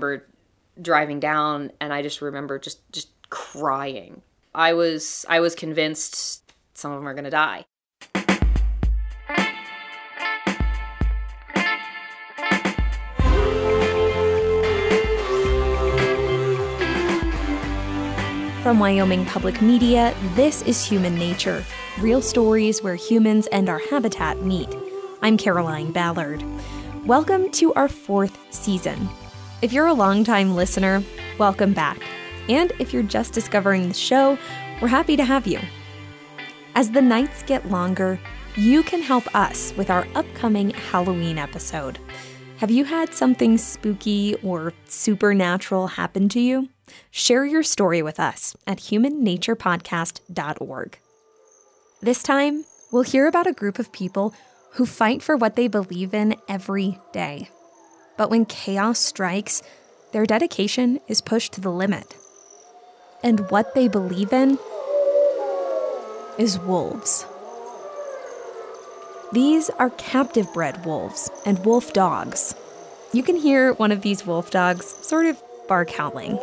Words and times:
remember 0.00 0.26
driving 0.80 1.20
down 1.20 1.70
and 1.80 1.92
I 1.92 2.02
just 2.02 2.22
remember 2.22 2.58
just 2.58 2.80
just 2.92 3.08
crying. 3.28 4.22
I 4.54 4.72
was 4.72 5.26
I 5.28 5.40
was 5.40 5.54
convinced 5.54 6.52
some 6.74 6.92
of 6.92 6.98
them 6.98 7.08
are 7.08 7.14
going 7.14 7.24
to 7.24 7.30
die. 7.30 7.66
From 18.62 18.78
Wyoming 18.78 19.24
Public 19.24 19.60
Media, 19.62 20.14
this 20.34 20.62
is 20.62 20.84
Human 20.84 21.14
Nature 21.14 21.64
real 21.98 22.22
stories 22.22 22.82
where 22.82 22.94
humans 22.94 23.46
and 23.48 23.68
our 23.68 23.80
habitat 23.90 24.40
meet. 24.42 24.68
I'm 25.20 25.36
Caroline 25.36 25.92
Ballard. 25.92 26.42
Welcome 27.04 27.50
to 27.52 27.74
our 27.74 27.88
fourth 27.88 28.38
season. 28.50 29.10
If 29.62 29.72
you're 29.74 29.88
a 29.88 29.92
longtime 29.92 30.56
listener, 30.56 31.04
welcome 31.36 31.74
back. 31.74 32.00
And 32.48 32.72
if 32.78 32.94
you're 32.94 33.02
just 33.02 33.34
discovering 33.34 33.88
the 33.88 33.94
show, 33.94 34.38
we're 34.80 34.88
happy 34.88 35.18
to 35.18 35.24
have 35.24 35.46
you. 35.46 35.60
As 36.74 36.90
the 36.90 37.02
nights 37.02 37.42
get 37.42 37.70
longer, 37.70 38.18
you 38.56 38.82
can 38.82 39.02
help 39.02 39.34
us 39.34 39.74
with 39.76 39.90
our 39.90 40.06
upcoming 40.14 40.70
Halloween 40.70 41.36
episode. 41.36 41.98
Have 42.56 42.70
you 42.70 42.86
had 42.86 43.12
something 43.12 43.58
spooky 43.58 44.34
or 44.36 44.72
supernatural 44.86 45.88
happen 45.88 46.30
to 46.30 46.40
you? 46.40 46.70
Share 47.10 47.44
your 47.44 47.62
story 47.62 48.00
with 48.00 48.18
us 48.18 48.56
at 48.66 48.78
humannaturepodcast.org. 48.78 50.98
This 52.00 52.22
time, 52.22 52.64
we'll 52.90 53.02
hear 53.02 53.26
about 53.26 53.46
a 53.46 53.52
group 53.52 53.78
of 53.78 53.92
people 53.92 54.32
who 54.72 54.86
fight 54.86 55.22
for 55.22 55.36
what 55.36 55.56
they 55.56 55.68
believe 55.68 56.14
in 56.14 56.36
every 56.48 56.98
day. 57.12 57.50
But 58.20 58.28
when 58.28 58.44
chaos 58.44 58.98
strikes, 58.98 59.62
their 60.12 60.26
dedication 60.26 61.00
is 61.08 61.22
pushed 61.22 61.54
to 61.54 61.60
the 61.62 61.70
limit. 61.70 62.16
And 63.22 63.50
what 63.50 63.74
they 63.74 63.88
believe 63.88 64.30
in 64.30 64.58
is 66.36 66.58
wolves. 66.58 67.24
These 69.32 69.70
are 69.70 69.88
captive 69.88 70.52
bred 70.52 70.84
wolves 70.84 71.30
and 71.46 71.64
wolf 71.64 71.94
dogs. 71.94 72.54
You 73.14 73.22
can 73.22 73.36
hear 73.36 73.72
one 73.72 73.90
of 73.90 74.02
these 74.02 74.26
wolf 74.26 74.50
dogs 74.50 74.84
sort 75.00 75.24
of 75.24 75.42
bark 75.66 75.88
howling. 75.88 76.38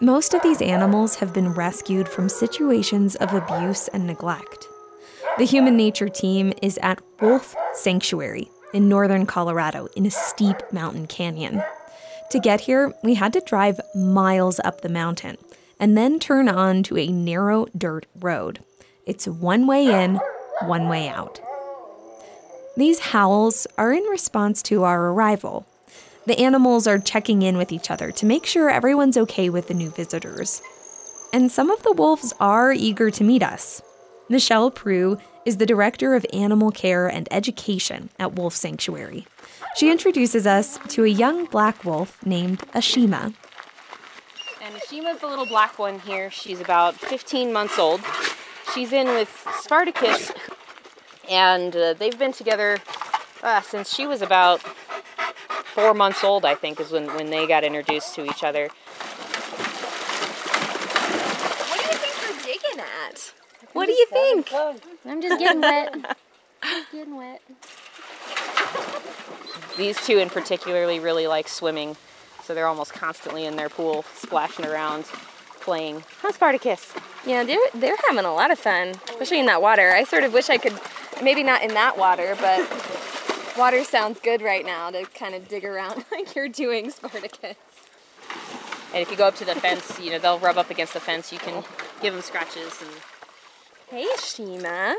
Most 0.00 0.32
of 0.32 0.40
these 0.40 0.62
animals 0.62 1.16
have 1.16 1.34
been 1.34 1.52
rescued 1.52 2.08
from 2.08 2.30
situations 2.30 3.16
of 3.16 3.34
abuse 3.34 3.88
and 3.88 4.06
neglect. 4.06 4.69
The 5.40 5.46
Human 5.46 5.74
Nature 5.74 6.10
team 6.10 6.52
is 6.60 6.78
at 6.82 7.00
Wolf 7.22 7.56
Sanctuary 7.72 8.50
in 8.74 8.90
northern 8.90 9.24
Colorado 9.24 9.88
in 9.96 10.04
a 10.04 10.10
steep 10.10 10.58
mountain 10.70 11.06
canyon. 11.06 11.62
To 12.32 12.38
get 12.38 12.60
here, 12.60 12.92
we 13.02 13.14
had 13.14 13.32
to 13.32 13.40
drive 13.40 13.80
miles 13.94 14.60
up 14.62 14.82
the 14.82 14.90
mountain 14.90 15.38
and 15.78 15.96
then 15.96 16.18
turn 16.18 16.46
on 16.46 16.82
to 16.82 16.98
a 16.98 17.06
narrow 17.06 17.64
dirt 17.74 18.04
road. 18.16 18.62
It's 19.06 19.26
one 19.26 19.66
way 19.66 19.86
in, 19.86 20.20
one 20.66 20.90
way 20.90 21.08
out. 21.08 21.40
These 22.76 22.98
howls 22.98 23.66
are 23.78 23.94
in 23.94 24.04
response 24.10 24.62
to 24.64 24.84
our 24.84 25.06
arrival, 25.06 25.66
the 26.26 26.38
animals 26.38 26.86
are 26.86 26.98
checking 26.98 27.40
in 27.40 27.56
with 27.56 27.72
each 27.72 27.90
other 27.90 28.12
to 28.12 28.26
make 28.26 28.44
sure 28.44 28.68
everyone's 28.68 29.16
okay 29.16 29.48
with 29.48 29.68
the 29.68 29.74
new 29.74 29.88
visitors. 29.88 30.60
And 31.32 31.50
some 31.50 31.70
of 31.70 31.82
the 31.82 31.92
wolves 31.92 32.34
are 32.40 32.74
eager 32.74 33.10
to 33.12 33.24
meet 33.24 33.42
us. 33.42 33.80
Michelle 34.28 34.70
Proulx 34.70 35.20
is 35.44 35.56
the 35.56 35.66
Director 35.66 36.14
of 36.14 36.26
Animal 36.32 36.70
Care 36.70 37.08
and 37.08 37.28
Education 37.30 38.10
at 38.18 38.34
Wolf 38.34 38.54
Sanctuary. 38.54 39.26
She 39.76 39.90
introduces 39.90 40.46
us 40.46 40.78
to 40.88 41.04
a 41.04 41.08
young 41.08 41.46
black 41.46 41.84
wolf 41.84 42.24
named 42.24 42.60
Ashima. 42.74 43.34
And 44.62 44.74
Ashima's 44.74 45.20
the 45.20 45.26
little 45.26 45.46
black 45.46 45.78
one 45.78 45.98
here. 46.00 46.30
She's 46.30 46.60
about 46.60 46.94
15 46.94 47.52
months 47.52 47.78
old. 47.78 48.00
She's 48.74 48.92
in 48.92 49.06
with 49.08 49.46
Spartacus, 49.60 50.30
and 51.28 51.74
uh, 51.74 51.94
they've 51.94 52.18
been 52.18 52.32
together 52.32 52.78
uh, 53.42 53.62
since 53.62 53.94
she 53.94 54.06
was 54.06 54.22
about 54.22 54.60
four 55.70 55.94
months 55.94 56.22
old, 56.22 56.44
I 56.44 56.54
think, 56.54 56.78
is 56.80 56.92
when, 56.92 57.06
when 57.14 57.30
they 57.30 57.46
got 57.46 57.64
introduced 57.64 58.14
to 58.16 58.24
each 58.24 58.44
other. 58.44 58.68
What 61.68 61.80
do 61.80 61.86
you 61.86 61.94
think 61.96 62.14
we're 62.22 62.42
digging 62.44 62.80
at? 62.80 63.32
What 63.80 63.86
do 63.86 63.92
you 63.92 64.06
think? 64.06 64.52
I'm 65.06 65.22
just 65.22 65.38
getting 65.38 65.62
wet. 65.62 66.16
Just 66.62 66.92
getting 66.92 67.16
wet. 67.16 67.40
These 69.78 70.04
two 70.04 70.18
in 70.18 70.28
particularly 70.28 71.00
really 71.00 71.26
like 71.26 71.48
swimming, 71.48 71.96
so 72.44 72.54
they're 72.54 72.66
almost 72.66 72.92
constantly 72.92 73.46
in 73.46 73.56
their 73.56 73.70
pool, 73.70 74.04
splashing 74.14 74.66
around, 74.66 75.04
playing. 75.60 76.04
Huh, 76.20 76.32
Spartacus? 76.32 76.92
Yeah, 77.24 77.42
they're 77.42 77.58
they're 77.72 77.96
having 78.06 78.26
a 78.26 78.34
lot 78.34 78.50
of 78.50 78.58
fun, 78.58 78.90
especially 79.08 79.40
in 79.40 79.46
that 79.46 79.62
water. 79.62 79.92
I 79.92 80.04
sort 80.04 80.24
of 80.24 80.34
wish 80.34 80.50
I 80.50 80.58
could, 80.58 80.78
maybe 81.22 81.42
not 81.42 81.62
in 81.62 81.72
that 81.72 81.96
water, 81.96 82.36
but 82.38 82.60
Water 83.56 83.82
sounds 83.84 84.20
good 84.20 84.42
right 84.42 84.64
now 84.64 84.90
to 84.90 85.04
kind 85.04 85.34
of 85.34 85.48
dig 85.48 85.64
around 85.64 86.04
like 86.12 86.34
you're 86.34 86.48
doing, 86.48 86.90
Spartacus. 86.90 87.56
And 88.92 89.02
if 89.02 89.10
you 89.10 89.16
go 89.16 89.26
up 89.26 89.36
to 89.36 89.44
the 89.44 89.54
fence, 89.54 89.98
you 90.00 90.10
know, 90.10 90.18
they'll 90.18 90.38
rub 90.38 90.58
up 90.58 90.70
against 90.70 90.94
the 90.94 91.00
fence. 91.00 91.32
You 91.32 91.38
can 91.38 91.64
give 92.02 92.12
them 92.12 92.22
scratches 92.22 92.80
and. 92.82 92.90
Hey, 93.90 94.06
Shima. 94.22 94.94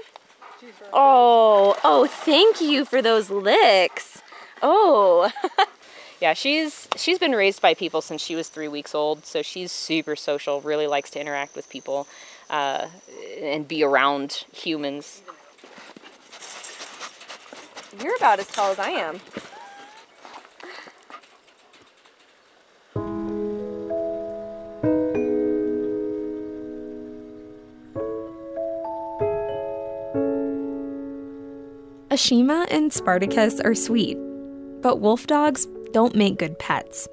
Oh, 0.91 1.77
oh, 1.81 2.07
thank 2.07 2.59
you 2.59 2.83
for 2.83 3.01
those 3.01 3.29
licks. 3.29 4.21
Oh. 4.61 5.31
yeah, 6.21 6.33
she's 6.33 6.89
she's 6.97 7.17
been 7.17 7.31
raised 7.31 7.61
by 7.61 7.73
people 7.73 8.01
since 8.01 8.21
she 8.21 8.35
was 8.35 8.49
three 8.49 8.67
weeks 8.67 8.93
old, 8.93 9.25
so 9.25 9.41
she's 9.41 9.71
super 9.71 10.17
social. 10.17 10.59
Really 10.59 10.87
likes 10.87 11.09
to 11.11 11.21
interact 11.21 11.55
with 11.55 11.69
people 11.69 12.05
uh, 12.49 12.87
and 13.41 13.65
be 13.65 13.81
around 13.81 14.43
humans. 14.51 15.21
You're 18.03 18.17
about 18.17 18.39
as 18.39 18.47
tall 18.47 18.71
as 18.71 18.79
I 18.79 18.89
am. 18.89 19.21
Ashima 32.21 32.67
and 32.69 32.93
Spartacus 32.93 33.59
are 33.61 33.73
sweet, 33.73 34.15
but 34.83 34.99
wolf 34.99 35.25
dogs 35.25 35.65
don't 35.91 36.15
make 36.15 36.37
good 36.37 36.59
pets. 36.59 37.07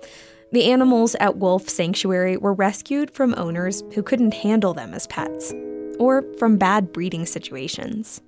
The 0.52 0.70
animals 0.70 1.14
at 1.18 1.38
Wolf 1.38 1.66
Sanctuary 1.66 2.36
were 2.36 2.52
rescued 2.52 3.10
from 3.12 3.34
owners 3.38 3.82
who 3.94 4.02
couldn't 4.02 4.34
handle 4.34 4.74
them 4.74 4.92
as 4.92 5.06
pets, 5.06 5.54
or 5.98 6.22
from 6.36 6.58
bad 6.58 6.92
breeding 6.92 7.24
situations. 7.24 8.20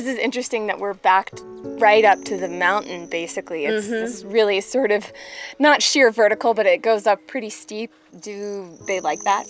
This 0.00 0.14
is 0.14 0.18
interesting 0.18 0.66
that 0.68 0.78
we're 0.78 0.94
backed 0.94 1.42
right 1.44 2.06
up 2.06 2.24
to 2.24 2.38
the 2.38 2.48
mountain, 2.48 3.06
basically. 3.06 3.66
It's 3.66 3.84
mm-hmm. 3.84 3.96
this 3.96 4.24
really 4.24 4.62
sort 4.62 4.92
of 4.92 5.12
not 5.58 5.82
sheer 5.82 6.10
vertical, 6.10 6.54
but 6.54 6.64
it 6.64 6.80
goes 6.80 7.06
up 7.06 7.26
pretty 7.26 7.50
steep. 7.50 7.92
Do 8.18 8.78
they 8.86 9.00
like 9.00 9.20
that? 9.24 9.44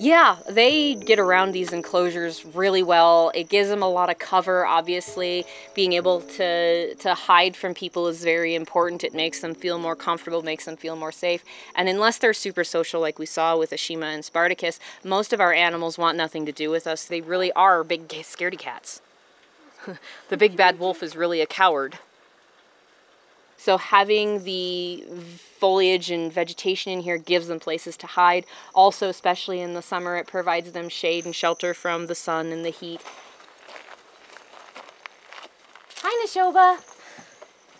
Yeah, 0.00 0.38
they 0.50 0.96
get 0.96 1.20
around 1.20 1.52
these 1.52 1.72
enclosures 1.72 2.44
really 2.44 2.82
well. 2.82 3.30
It 3.32 3.48
gives 3.48 3.68
them 3.68 3.80
a 3.80 3.88
lot 3.88 4.10
of 4.10 4.18
cover, 4.18 4.66
obviously. 4.66 5.44
Being 5.72 5.92
able 5.92 6.22
to, 6.22 6.96
to 6.96 7.14
hide 7.14 7.54
from 7.54 7.72
people 7.72 8.08
is 8.08 8.24
very 8.24 8.56
important. 8.56 9.04
It 9.04 9.14
makes 9.14 9.38
them 9.38 9.54
feel 9.54 9.78
more 9.78 9.94
comfortable, 9.94 10.42
makes 10.42 10.64
them 10.64 10.76
feel 10.76 10.96
more 10.96 11.12
safe. 11.12 11.44
And 11.76 11.88
unless 11.88 12.18
they're 12.18 12.34
super 12.34 12.64
social, 12.64 13.00
like 13.00 13.20
we 13.20 13.26
saw 13.26 13.56
with 13.56 13.70
Ashima 13.70 14.12
and 14.12 14.24
Spartacus, 14.24 14.80
most 15.04 15.32
of 15.32 15.40
our 15.40 15.52
animals 15.52 15.96
want 15.96 16.16
nothing 16.16 16.44
to 16.46 16.52
do 16.52 16.70
with 16.70 16.88
us. 16.88 17.04
They 17.04 17.20
really 17.20 17.52
are 17.52 17.84
big 17.84 18.08
scaredy 18.08 18.58
cats. 18.58 19.00
the 20.28 20.36
big 20.36 20.56
bad 20.56 20.78
wolf 20.78 21.02
is 21.02 21.16
really 21.16 21.40
a 21.40 21.46
coward. 21.46 21.98
So 23.56 23.78
having 23.78 24.42
the 24.42 25.04
foliage 25.60 26.10
and 26.10 26.32
vegetation 26.32 26.92
in 26.92 27.00
here 27.00 27.16
gives 27.16 27.46
them 27.46 27.60
places 27.60 27.96
to 27.98 28.08
hide. 28.08 28.44
Also, 28.74 29.08
especially 29.08 29.60
in 29.60 29.74
the 29.74 29.82
summer, 29.82 30.16
it 30.16 30.26
provides 30.26 30.72
them 30.72 30.88
shade 30.88 31.24
and 31.24 31.34
shelter 31.34 31.72
from 31.72 32.08
the 32.08 32.16
sun 32.16 32.46
and 32.46 32.64
the 32.64 32.70
heat. 32.70 33.00
Hi, 35.98 36.26
Nashoba. 36.26 36.80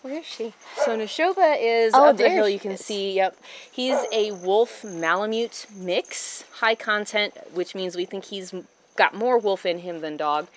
Where 0.03 0.19
is 0.19 0.25
she? 0.25 0.53
So 0.85 0.97
Nashoba 0.97 1.57
is 1.59 1.93
oh, 1.93 2.09
up 2.09 2.17
the 2.17 2.29
hill. 2.29 2.47
You 2.47 2.59
can 2.59 2.77
see. 2.77 3.13
Yep, 3.15 3.37
he's 3.71 3.97
a 4.13 4.31
wolf 4.31 4.85
malamute 4.85 5.65
mix, 5.75 6.43
high 6.59 6.75
content, 6.75 7.33
which 7.53 7.75
means 7.75 7.97
we 7.97 8.05
think 8.05 8.25
he's 8.25 8.53
got 8.95 9.13
more 9.13 9.37
wolf 9.37 9.65
in 9.65 9.79
him 9.79 9.99
than 9.99 10.17
dog. 10.17 10.47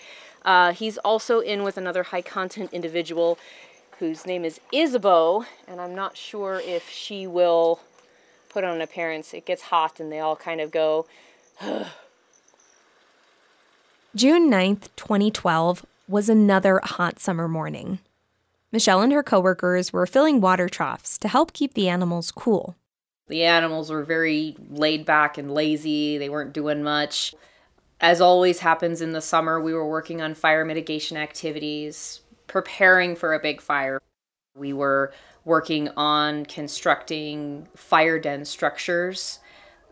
Uh, 0.46 0.72
he's 0.72 0.96
also 0.98 1.40
in 1.40 1.62
with 1.64 1.76
another 1.76 2.04
high 2.04 2.22
content 2.22 2.72
individual 2.72 3.38
whose 3.98 4.24
name 4.24 4.44
is 4.44 4.60
Isabeau, 4.72 5.44
and 5.66 5.80
I'm 5.80 5.94
not 5.94 6.16
sure 6.16 6.62
if 6.64 6.88
she 6.88 7.26
will 7.26 7.80
put 8.48 8.62
on 8.62 8.76
an 8.76 8.80
appearance. 8.80 9.34
It 9.34 9.44
gets 9.44 9.62
hot 9.62 9.98
and 9.98 10.12
they 10.12 10.20
all 10.20 10.36
kind 10.36 10.60
of 10.60 10.70
go. 10.70 11.06
June 14.14 14.50
9th, 14.50 14.88
2012, 14.96 15.84
was 16.08 16.28
another 16.28 16.80
hot 16.82 17.18
summer 17.18 17.48
morning. 17.48 17.98
Michelle 18.70 19.00
and 19.00 19.12
her 19.12 19.22
coworkers 19.22 19.92
were 19.92 20.06
filling 20.06 20.40
water 20.40 20.68
troughs 20.68 21.18
to 21.18 21.28
help 21.28 21.52
keep 21.52 21.74
the 21.74 21.88
animals 21.88 22.30
cool. 22.30 22.76
The 23.28 23.42
animals 23.42 23.90
were 23.90 24.04
very 24.04 24.56
laid 24.70 25.04
back 25.04 25.36
and 25.36 25.52
lazy. 25.52 26.16
They 26.18 26.28
weren't 26.28 26.52
doing 26.52 26.82
much. 26.82 27.34
As 28.00 28.20
always 28.20 28.60
happens 28.60 29.00
in 29.00 29.12
the 29.12 29.22
summer, 29.22 29.60
we 29.60 29.72
were 29.72 29.88
working 29.88 30.20
on 30.20 30.34
fire 30.34 30.64
mitigation 30.64 31.16
activities, 31.16 32.20
preparing 32.46 33.16
for 33.16 33.32
a 33.32 33.40
big 33.40 33.60
fire. 33.60 34.00
We 34.54 34.72
were 34.72 35.12
working 35.44 35.88
on 35.96 36.44
constructing 36.44 37.68
fire 37.74 38.18
den 38.18 38.44
structures. 38.44 39.38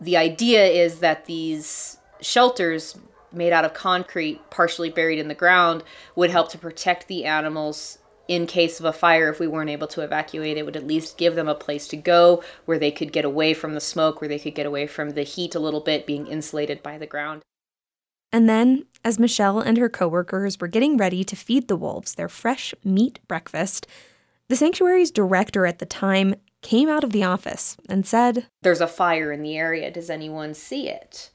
The 0.01 0.19
idea 0.19 0.67
is 0.67 0.99
that 0.99 1.25
these 1.25 1.99
shelters 2.21 2.99
made 3.33 3.53
out 3.53 3.65
of 3.65 3.73
concrete, 3.73 4.51
partially 4.51 4.91
buried 4.91 5.19
in 5.19 5.29
the 5.29 5.35
ground, 5.35 5.83
would 6.15 6.31
help 6.31 6.51
to 6.51 6.59
protect 6.59 7.09
the 7.09 7.25
animals 7.25 7.99
in 8.29 8.47
case 8.47 8.81
of 8.81 8.87
a 8.87 8.93
fire 8.93 9.31
if 9.31 9.41
we 9.41 9.47
weren't 9.47 9.71
able 9.71 9.87
to 9.87 10.01
evacuate 10.01 10.57
it 10.57 10.65
would 10.65 10.77
at 10.77 10.87
least 10.87 11.19
give 11.19 11.35
them 11.35 11.49
a 11.49 11.55
place 11.55 11.87
to 11.87 11.97
go 11.97 12.43
where 12.65 12.79
they 12.79 12.91
could 12.91 13.13
get 13.13 13.25
away 13.25 13.53
from 13.53 13.75
the 13.75 13.81
smoke 13.81 14.19
where 14.19 14.29
they 14.29 14.39
could 14.39 14.55
get 14.55 14.65
away 14.65 14.87
from 14.87 15.11
the 15.11 15.25
heat 15.25 15.55
a 15.55 15.59
little 15.59 15.83
bit 15.83 16.07
being 16.07 16.27
insulated 16.27 16.83
by 16.83 16.97
the 16.97 17.07
ground 17.07 17.43
and 18.35 18.49
then 18.49 18.85
as 19.05 19.19
michelle 19.19 19.61
and 19.61 19.79
her 19.79 19.89
coworkers 19.89 20.61
were 20.61 20.69
getting 20.69 20.99
ready 20.99 21.23
to 21.25 21.37
feed 21.37 21.69
the 21.69 21.77
wolves 21.77 22.17
their 22.17 22.29
fresh 22.29 22.75
meat 22.85 23.19
breakfast 23.29 23.87
the 24.49 24.57
sanctuary's 24.57 25.11
director 25.11 25.65
at 25.65 25.79
the 25.79 25.87
time 25.87 26.35
came 26.65 26.89
out 26.89 27.05
of 27.05 27.13
the 27.13 27.23
office 27.23 27.77
and 27.89 28.07
said 28.07 28.47
there's 28.63 28.81
a 28.81 28.89
fire 28.89 29.31
in 29.31 29.43
the 29.43 29.57
area. 29.57 29.91
Does 29.91 30.11
anyone 30.11 30.55
see 30.55 30.89
it 30.89 31.31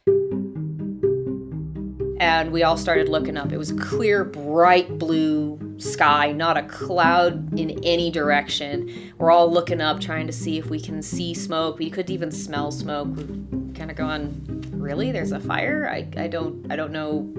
and 2.19 2.51
we 2.51 2.63
all 2.63 2.75
started 2.75 3.07
looking 3.07 3.37
up. 3.37 3.51
It 3.51 3.57
was 3.57 3.71
clear, 3.73 4.25
bright 4.25 4.97
blue 4.97 5.57
sky, 5.77 6.33
not 6.33 6.57
a 6.57 6.63
cloud 6.63 7.57
in 7.57 7.79
any 7.83 8.11
direction. 8.11 9.13
We're 9.17 9.31
all 9.31 9.51
looking 9.51 9.79
up, 9.79 10.01
trying 10.01 10.27
to 10.27 10.33
see 10.33 10.57
if 10.57 10.69
we 10.69 10.81
can 10.81 11.01
see 11.01 11.33
smoke. 11.33 11.79
We 11.79 11.89
couldn't 11.89 12.13
even 12.13 12.31
smell 12.31 12.71
smoke. 12.71 13.07
We're 13.07 13.73
kind 13.73 13.89
of 13.89 13.95
going, 13.95 14.65
really? 14.73 15.11
There's 15.11 15.31
a 15.31 15.39
fire? 15.39 15.89
I, 15.89 16.07
I 16.21 16.27
don't 16.27 16.69
I 16.71 16.75
don't 16.75 16.91
know. 16.91 17.31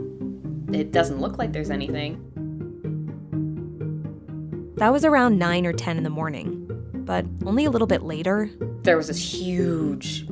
It 0.75 0.93
doesn't 0.93 1.21
look 1.21 1.37
like 1.37 1.53
there's 1.53 1.71
anything. 1.71 2.27
That 4.77 4.93
was 4.93 5.05
around 5.05 5.39
9 5.39 5.67
or 5.67 5.75
10 5.75 5.99
in 5.99 6.05
the 6.05 6.11
morning. 6.11 6.67
But 6.95 7.27
only 7.45 7.67
a 7.67 7.71
little 7.71 7.87
bit 7.87 8.03
later, 8.03 8.49
there 8.83 8.97
was 8.97 9.09
this 9.09 9.35
huge 9.35 10.27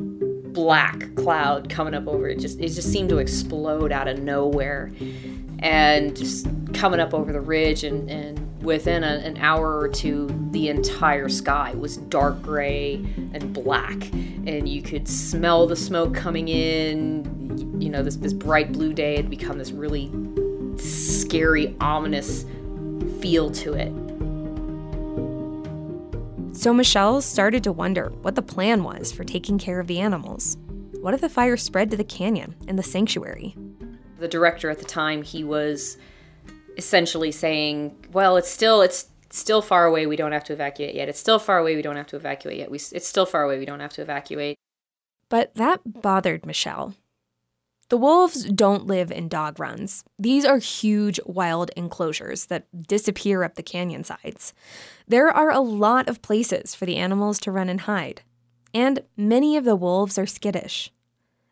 black 0.59 1.15
cloud 1.15 1.69
coming 1.71 1.95
up 1.95 2.09
over 2.09 2.29
it. 2.29 2.41
Just 2.41 2.59
it 2.59 2.71
just 2.71 2.91
seemed 2.93 3.09
to 3.11 3.19
explode 3.19 3.93
out 3.93 4.09
of 4.09 4.19
nowhere, 4.19 4.91
and 5.61 6.17
just 6.17 6.49
coming 6.75 6.99
up 6.99 7.15
over 7.15 7.33
the 7.33 7.41
ridge. 7.41 7.85
And, 7.85 8.11
and 8.11 8.65
within 8.65 9.05
a, 9.05 9.19
an 9.25 9.37
hour 9.37 9.79
or 9.79 9.89
two, 9.89 10.29
the 10.51 10.69
entire 10.69 11.29
sky 11.29 11.75
was 11.75 11.99
dark 11.99 12.43
gray 12.43 12.95
and 13.33 13.53
black, 13.53 14.03
and 14.13 14.69
you 14.69 14.83
could 14.83 15.07
smell 15.07 15.69
the 15.69 15.77
smoke 15.77 16.13
coming 16.13 16.49
in. 16.49 17.81
You 17.81 17.91
know, 17.91 18.03
this 18.03 18.17
this 18.17 18.33
bright 18.33 18.73
blue 18.73 18.93
day 18.93 19.15
had 19.15 19.31
become 19.31 19.59
this 19.59 19.71
really 19.71 20.11
scary, 20.77 21.77
ominous 21.81 22.45
feel 23.21 23.49
to 23.53 23.75
it. 23.75 23.93
So 26.59 26.75
Michelle 26.75 27.23
started 27.23 27.63
to 27.63 27.73
wonder 27.73 28.09
what 28.23 28.35
the 28.35 28.43
plan 28.43 28.83
was 28.83 29.13
for 29.13 29.23
taking 29.23 29.59
care 29.59 29.79
of 29.79 29.87
the 29.87 30.01
animals. 30.01 30.57
What 31.01 31.15
if 31.15 31.21
the 31.21 31.29
fire 31.29 31.57
spread 31.57 31.89
to 31.93 31.97
the 31.97 32.03
canyon 32.03 32.57
and 32.67 32.77
the 32.77 32.83
sanctuary? 32.83 33.55
The 34.19 34.27
director 34.27 34.69
at 34.69 34.81
the 34.81 34.85
time, 34.85 35.23
he 35.23 35.45
was 35.45 35.99
essentially 36.77 37.31
saying, 37.31 37.95
"Well, 38.11 38.37
it's 38.37 38.51
still 38.51 38.83
it's 38.83 39.07
still 39.31 39.63
far 39.63 39.87
away. 39.87 40.09
We 40.09 40.17
don't 40.17 40.33
have 40.33 40.43
to 40.45 40.53
evacuate 40.53 40.97
yet. 40.97 41.09
It's 41.09 41.21
still 41.21 41.39
far 41.39 41.59
away. 41.59 41.77
We 41.77 41.83
don't 41.83 41.95
have 41.95 42.09
to 42.09 42.17
evacuate 42.17 42.59
yet. 42.59 42.73
We, 42.73 42.79
it's 42.91 43.07
still 43.07 43.25
far 43.25 43.45
away. 43.45 43.61
We 43.61 43.65
don't 43.65 43.79
have 43.79 43.93
to 43.93 44.03
evacuate." 44.03 44.57
But 45.29 45.55
that 45.55 46.03
bothered 46.03 46.45
Michelle. 46.45 46.95
The 47.89 47.97
wolves 47.97 48.45
don't 48.45 48.87
live 48.87 49.11
in 49.11 49.29
dog 49.29 49.59
runs. 49.59 50.05
These 50.19 50.45
are 50.45 50.59
huge 50.59 51.19
wild 51.25 51.71
enclosures 51.75 52.47
that 52.47 52.67
disappear 52.87 53.45
up 53.45 53.55
the 53.55 53.63
canyon 53.63 54.05
sides. 54.05 54.53
There 55.07 55.31
are 55.31 55.51
a 55.51 55.61
lot 55.61 56.07
of 56.07 56.21
places 56.21 56.75
for 56.75 56.85
the 56.85 56.97
animals 56.97 57.39
to 57.41 57.53
run 57.53 57.71
and 57.71 57.81
hide, 57.81 58.21
and 58.75 59.01
many 59.17 59.57
of 59.57 59.65
the 59.65 59.77
wolves 59.77 60.19
are 60.19 60.27
skittish. 60.27 60.93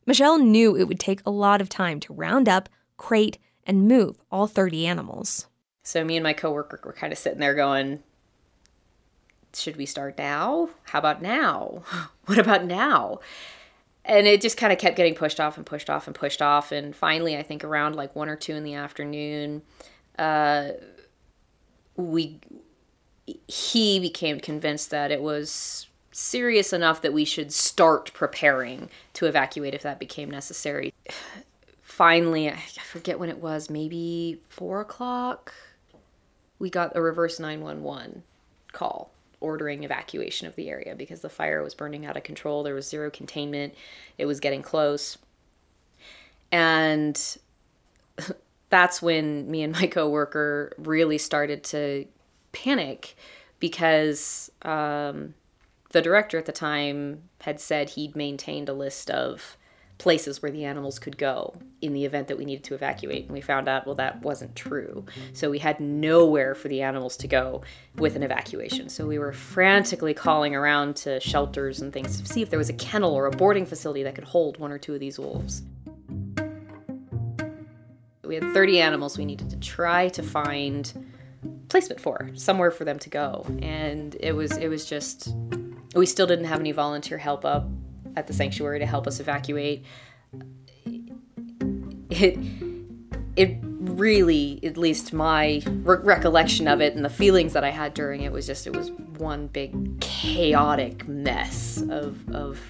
Michelle 0.04 0.38
knew 0.38 0.76
it 0.76 0.84
would 0.84 1.00
take 1.00 1.22
a 1.24 1.30
lot 1.30 1.62
of 1.62 1.70
time 1.70 2.00
to 2.00 2.12
round 2.12 2.50
up, 2.50 2.68
crate, 2.98 3.38
and 3.64 3.88
move 3.88 4.18
all 4.30 4.46
30 4.46 4.86
animals. 4.86 5.46
So 5.82 6.04
me 6.04 6.16
and 6.16 6.24
my 6.24 6.34
coworker 6.34 6.80
were 6.84 6.92
kind 6.92 7.14
of 7.14 7.18
sitting 7.18 7.40
there 7.40 7.54
going, 7.54 8.02
should 9.54 9.76
we 9.76 9.86
start 9.86 10.18
now? 10.18 10.68
How 10.84 10.98
about 10.98 11.22
now? 11.22 11.82
what 12.26 12.38
about 12.38 12.66
now? 12.66 13.20
And 14.06 14.26
it 14.26 14.40
just 14.40 14.56
kind 14.56 14.72
of 14.72 14.78
kept 14.78 14.96
getting 14.96 15.14
pushed 15.14 15.40
off 15.40 15.56
and 15.56 15.66
pushed 15.66 15.90
off 15.90 16.06
and 16.06 16.14
pushed 16.14 16.40
off. 16.40 16.72
And 16.72 16.94
finally 16.94 17.36
i 17.36 17.42
think 17.42 17.64
around 17.64 17.96
like 17.96 18.14
one 18.16 18.28
or 18.28 18.36
two 18.36 18.54
in 18.54 18.64
the 18.64 18.74
afternoon 18.74 19.62
uh, 20.18 20.70
we 21.96 22.38
he 23.48 23.98
became 23.98 24.38
convinced 24.38 24.90
that 24.90 25.10
it 25.10 25.20
was 25.20 25.88
serious 26.12 26.72
enough 26.72 27.02
that 27.02 27.12
we 27.12 27.24
should 27.24 27.52
start 27.52 28.12
preparing 28.14 28.88
to 29.12 29.26
evacuate 29.26 29.74
if 29.74 29.82
that 29.82 29.98
became 29.98 30.30
necessary. 30.30 30.94
Finally 31.82 32.50
i 32.50 32.56
forget 32.56 33.18
when 33.18 33.30
it 33.30 33.38
was 33.38 33.70
maybe 33.70 34.38
four 34.48 34.80
o'clock 34.80 35.54
we 36.58 36.68
got 36.68 36.94
a 36.94 37.00
reverse 37.00 37.40
911 37.40 38.22
call 38.72 39.10
ordering 39.46 39.84
evacuation 39.84 40.48
of 40.48 40.56
the 40.56 40.68
area 40.68 40.96
because 40.96 41.20
the 41.20 41.28
fire 41.28 41.62
was 41.62 41.72
burning 41.72 42.04
out 42.04 42.16
of 42.16 42.24
control. 42.24 42.64
There 42.64 42.74
was 42.74 42.88
zero 42.88 43.10
containment. 43.10 43.74
It 44.18 44.26
was 44.26 44.40
getting 44.40 44.60
close. 44.60 45.18
And 46.50 47.38
that's 48.70 49.00
when 49.00 49.48
me 49.48 49.62
and 49.62 49.72
my 49.72 49.86
coworker 49.98 50.72
really 50.76 51.18
started 51.18 51.62
to 51.64 52.06
panic 52.50 53.14
because 53.60 54.50
um, 54.62 55.34
the 55.92 56.02
director 56.02 56.38
at 56.38 56.46
the 56.46 56.52
time 56.52 57.22
had 57.42 57.60
said 57.60 57.90
he'd 57.90 58.16
maintained 58.16 58.68
a 58.68 58.74
list 58.74 59.10
of 59.10 59.56
places 59.98 60.42
where 60.42 60.50
the 60.50 60.64
animals 60.64 60.98
could 60.98 61.16
go 61.16 61.54
in 61.80 61.92
the 61.92 62.04
event 62.04 62.28
that 62.28 62.36
we 62.36 62.44
needed 62.44 62.64
to 62.64 62.74
evacuate. 62.74 63.24
And 63.24 63.32
we 63.32 63.40
found 63.40 63.68
out, 63.68 63.86
well, 63.86 63.94
that 63.94 64.20
wasn't 64.22 64.54
true. 64.54 65.04
So 65.32 65.50
we 65.50 65.58
had 65.58 65.80
nowhere 65.80 66.54
for 66.54 66.68
the 66.68 66.82
animals 66.82 67.16
to 67.18 67.28
go 67.28 67.62
with 67.96 68.14
an 68.14 68.22
evacuation. 68.22 68.88
So 68.88 69.06
we 69.06 69.18
were 69.18 69.32
frantically 69.32 70.12
calling 70.12 70.54
around 70.54 70.96
to 70.96 71.18
shelters 71.20 71.80
and 71.80 71.92
things 71.92 72.20
to 72.20 72.26
see 72.26 72.42
if 72.42 72.50
there 72.50 72.58
was 72.58 72.68
a 72.68 72.74
kennel 72.74 73.12
or 73.12 73.26
a 73.26 73.30
boarding 73.30 73.64
facility 73.64 74.02
that 74.02 74.14
could 74.14 74.24
hold 74.24 74.58
one 74.58 74.70
or 74.70 74.78
two 74.78 74.94
of 74.94 75.00
these 75.00 75.18
wolves. 75.18 75.62
We 78.22 78.34
had 78.34 78.52
30 78.52 78.80
animals 78.80 79.16
we 79.16 79.24
needed 79.24 79.50
to 79.50 79.56
try 79.56 80.08
to 80.10 80.22
find 80.22 80.92
placement 81.68 82.00
for, 82.00 82.30
somewhere 82.34 82.70
for 82.70 82.84
them 82.84 82.98
to 82.98 83.08
go. 83.08 83.46
And 83.62 84.16
it 84.20 84.32
was 84.32 84.56
it 84.56 84.68
was 84.68 84.84
just 84.84 85.34
we 85.94 86.06
still 86.06 86.26
didn't 86.26 86.46
have 86.46 86.60
any 86.60 86.72
volunteer 86.72 87.18
help 87.18 87.44
up 87.44 87.68
at 88.16 88.26
the 88.26 88.32
sanctuary 88.32 88.78
to 88.78 88.86
help 88.86 89.06
us 89.06 89.20
evacuate. 89.20 89.84
It 92.10 92.38
it 93.36 93.58
really, 93.62 94.58
at 94.64 94.76
least 94.76 95.12
my 95.12 95.62
re- 95.66 95.98
recollection 96.02 96.66
of 96.66 96.80
it 96.80 96.94
and 96.94 97.04
the 97.04 97.10
feelings 97.10 97.52
that 97.52 97.64
I 97.64 97.70
had 97.70 97.94
during 97.94 98.22
it 98.22 98.32
was 98.32 98.46
just 98.46 98.66
it 98.66 98.74
was 98.74 98.90
one 99.18 99.46
big 99.46 100.00
chaotic 100.00 101.06
mess 101.06 101.82
of 101.90 102.28
of 102.34 102.60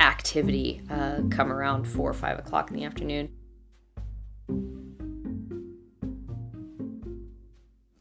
activity 0.00 0.80
uh, 0.90 1.20
come 1.30 1.52
around 1.52 1.84
four 1.84 2.08
or 2.08 2.14
five 2.14 2.38
o'clock 2.38 2.70
in 2.70 2.76
the 2.76 2.84
afternoon. 2.84 3.30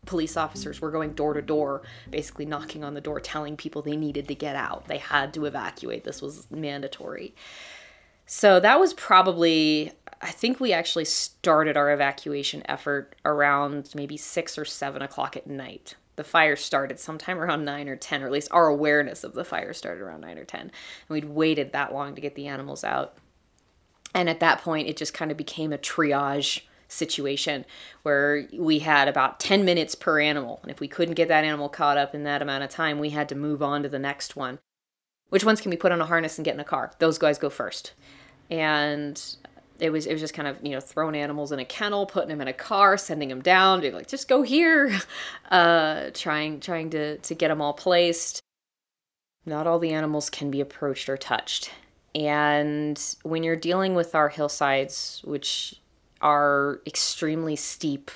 Police 0.08 0.36
officers 0.36 0.82
were 0.82 0.90
going 0.90 1.14
door 1.14 1.34
to 1.34 1.42
door, 1.42 1.84
basically 2.10 2.46
knocking 2.46 2.84
on 2.84 2.96
the 2.96 3.02
door, 3.02 3.20
telling 3.20 3.56
people 3.56 3.82
they 3.82 3.96
needed 3.96 4.28
to 4.28 4.36
get 4.36 4.56
out. 4.56 4.88
They 4.88 4.98
had 4.98 5.34
to 5.36 5.46
evacuate. 5.46 6.04
This 6.04 6.22
was 6.22 6.50
mandatory. 6.50 7.36
So 8.26 8.60
that 8.60 8.80
was 8.80 8.94
probably, 8.94 9.92
I 10.22 10.32
think 10.32 10.60
we 10.60 10.74
actually 10.74 11.06
started 11.06 11.78
our 11.78 11.92
evacuation 11.94 12.64
effort 12.66 13.16
around 13.24 13.92
maybe 13.96 14.18
six 14.18 14.58
or 14.58 14.66
seven 14.66 15.02
o'clock 15.02 15.38
at 15.38 15.48
night. 15.48 15.96
The 16.18 16.24
fire 16.24 16.56
started 16.56 17.00
sometime 17.00 17.38
around 17.38 17.64
nine 17.64 17.88
or 17.88 17.96
10, 17.96 18.24
or 18.24 18.26
at 18.26 18.32
least 18.32 18.50
our 18.52 18.68
awareness 18.68 19.24
of 19.24 19.34
the 19.34 19.46
fire 19.46 19.72
started 19.72 20.02
around 20.02 20.22
nine 20.22 20.40
or 20.40 20.46
10. 20.46 20.62
And 20.62 20.72
we'd 21.10 21.26
waited 21.26 21.72
that 21.72 21.94
long 21.94 22.16
to 22.16 22.22
get 22.22 22.36
the 22.36 22.48
animals 22.48 22.84
out. 22.84 23.18
And 24.16 24.30
at 24.30 24.40
that 24.40 24.62
point, 24.62 24.88
it 24.88 24.98
just 24.98 25.14
kind 25.14 25.32
of 25.32 25.38
became 25.38 25.72
a 25.72 25.78
triage 25.78 26.62
situation 26.88 27.66
where 28.04 28.48
we 28.54 28.80
had 28.80 29.08
about 29.08 29.40
10 29.40 29.66
minutes 29.66 29.96
per 29.96 30.20
animal. 30.20 30.60
And 30.62 30.72
if 30.72 30.80
we 30.80 30.88
couldn't 30.88 31.16
get 31.16 31.28
that 31.28 31.44
animal 31.44 31.70
caught 31.70 31.98
up 31.98 32.16
in 32.16 32.24
that 32.24 32.42
amount 32.42 32.64
of 32.64 32.70
time, 32.70 33.00
we 33.00 33.10
had 33.10 33.30
to 33.30 33.36
move 33.36 33.62
on 33.62 33.84
to 33.84 33.90
the 33.90 34.00
next 34.00 34.36
one. 34.36 34.60
Which 35.30 35.44
ones 35.44 35.60
can 35.60 35.72
we 35.72 35.78
put 35.78 35.92
on 35.92 36.02
a 36.02 36.06
harness 36.06 36.38
and 36.38 36.46
get 36.46 36.54
in 36.54 36.60
a 36.60 36.66
car? 36.66 36.92
Those 37.00 37.18
guys 37.18 37.38
go 37.38 37.50
first. 37.50 37.94
And 38.50 39.22
it 39.80 39.92
was 39.92 40.06
it 40.06 40.14
was 40.14 40.22
just 40.22 40.34
kind 40.34 40.48
of 40.48 40.58
you 40.64 40.72
know 40.72 40.80
throwing 40.80 41.16
animals 41.16 41.52
in 41.52 41.60
a 41.60 41.66
kennel, 41.66 42.06
putting 42.06 42.30
them 42.30 42.42
in 42.42 42.48
a 42.48 42.54
car, 42.54 42.98
sending 42.98 43.30
them 43.30 43.42
down, 43.42 43.82
being 43.82 43.94
like 43.94 44.08
just 44.08 44.28
go 44.28 44.42
here, 44.42 44.98
uh, 45.52 46.10
trying 46.14 46.60
trying 46.60 46.90
to 46.92 47.18
to 47.18 47.36
get 47.36 47.50
them 47.50 47.62
all 47.62 47.74
placed. 47.74 48.42
Not 49.46 49.68
all 49.68 49.80
the 49.80 49.94
animals 49.94 50.30
can 50.30 50.52
be 50.52 50.62
approached 50.62 51.08
or 51.10 51.18
touched, 51.18 51.72
and 52.14 53.02
when 53.24 53.44
you're 53.44 53.56
dealing 53.56 53.96
with 53.96 54.14
our 54.14 54.30
hillsides, 54.30 55.22
which 55.24 55.80
are 56.22 56.82
extremely 56.86 57.56
steep, 57.56 58.12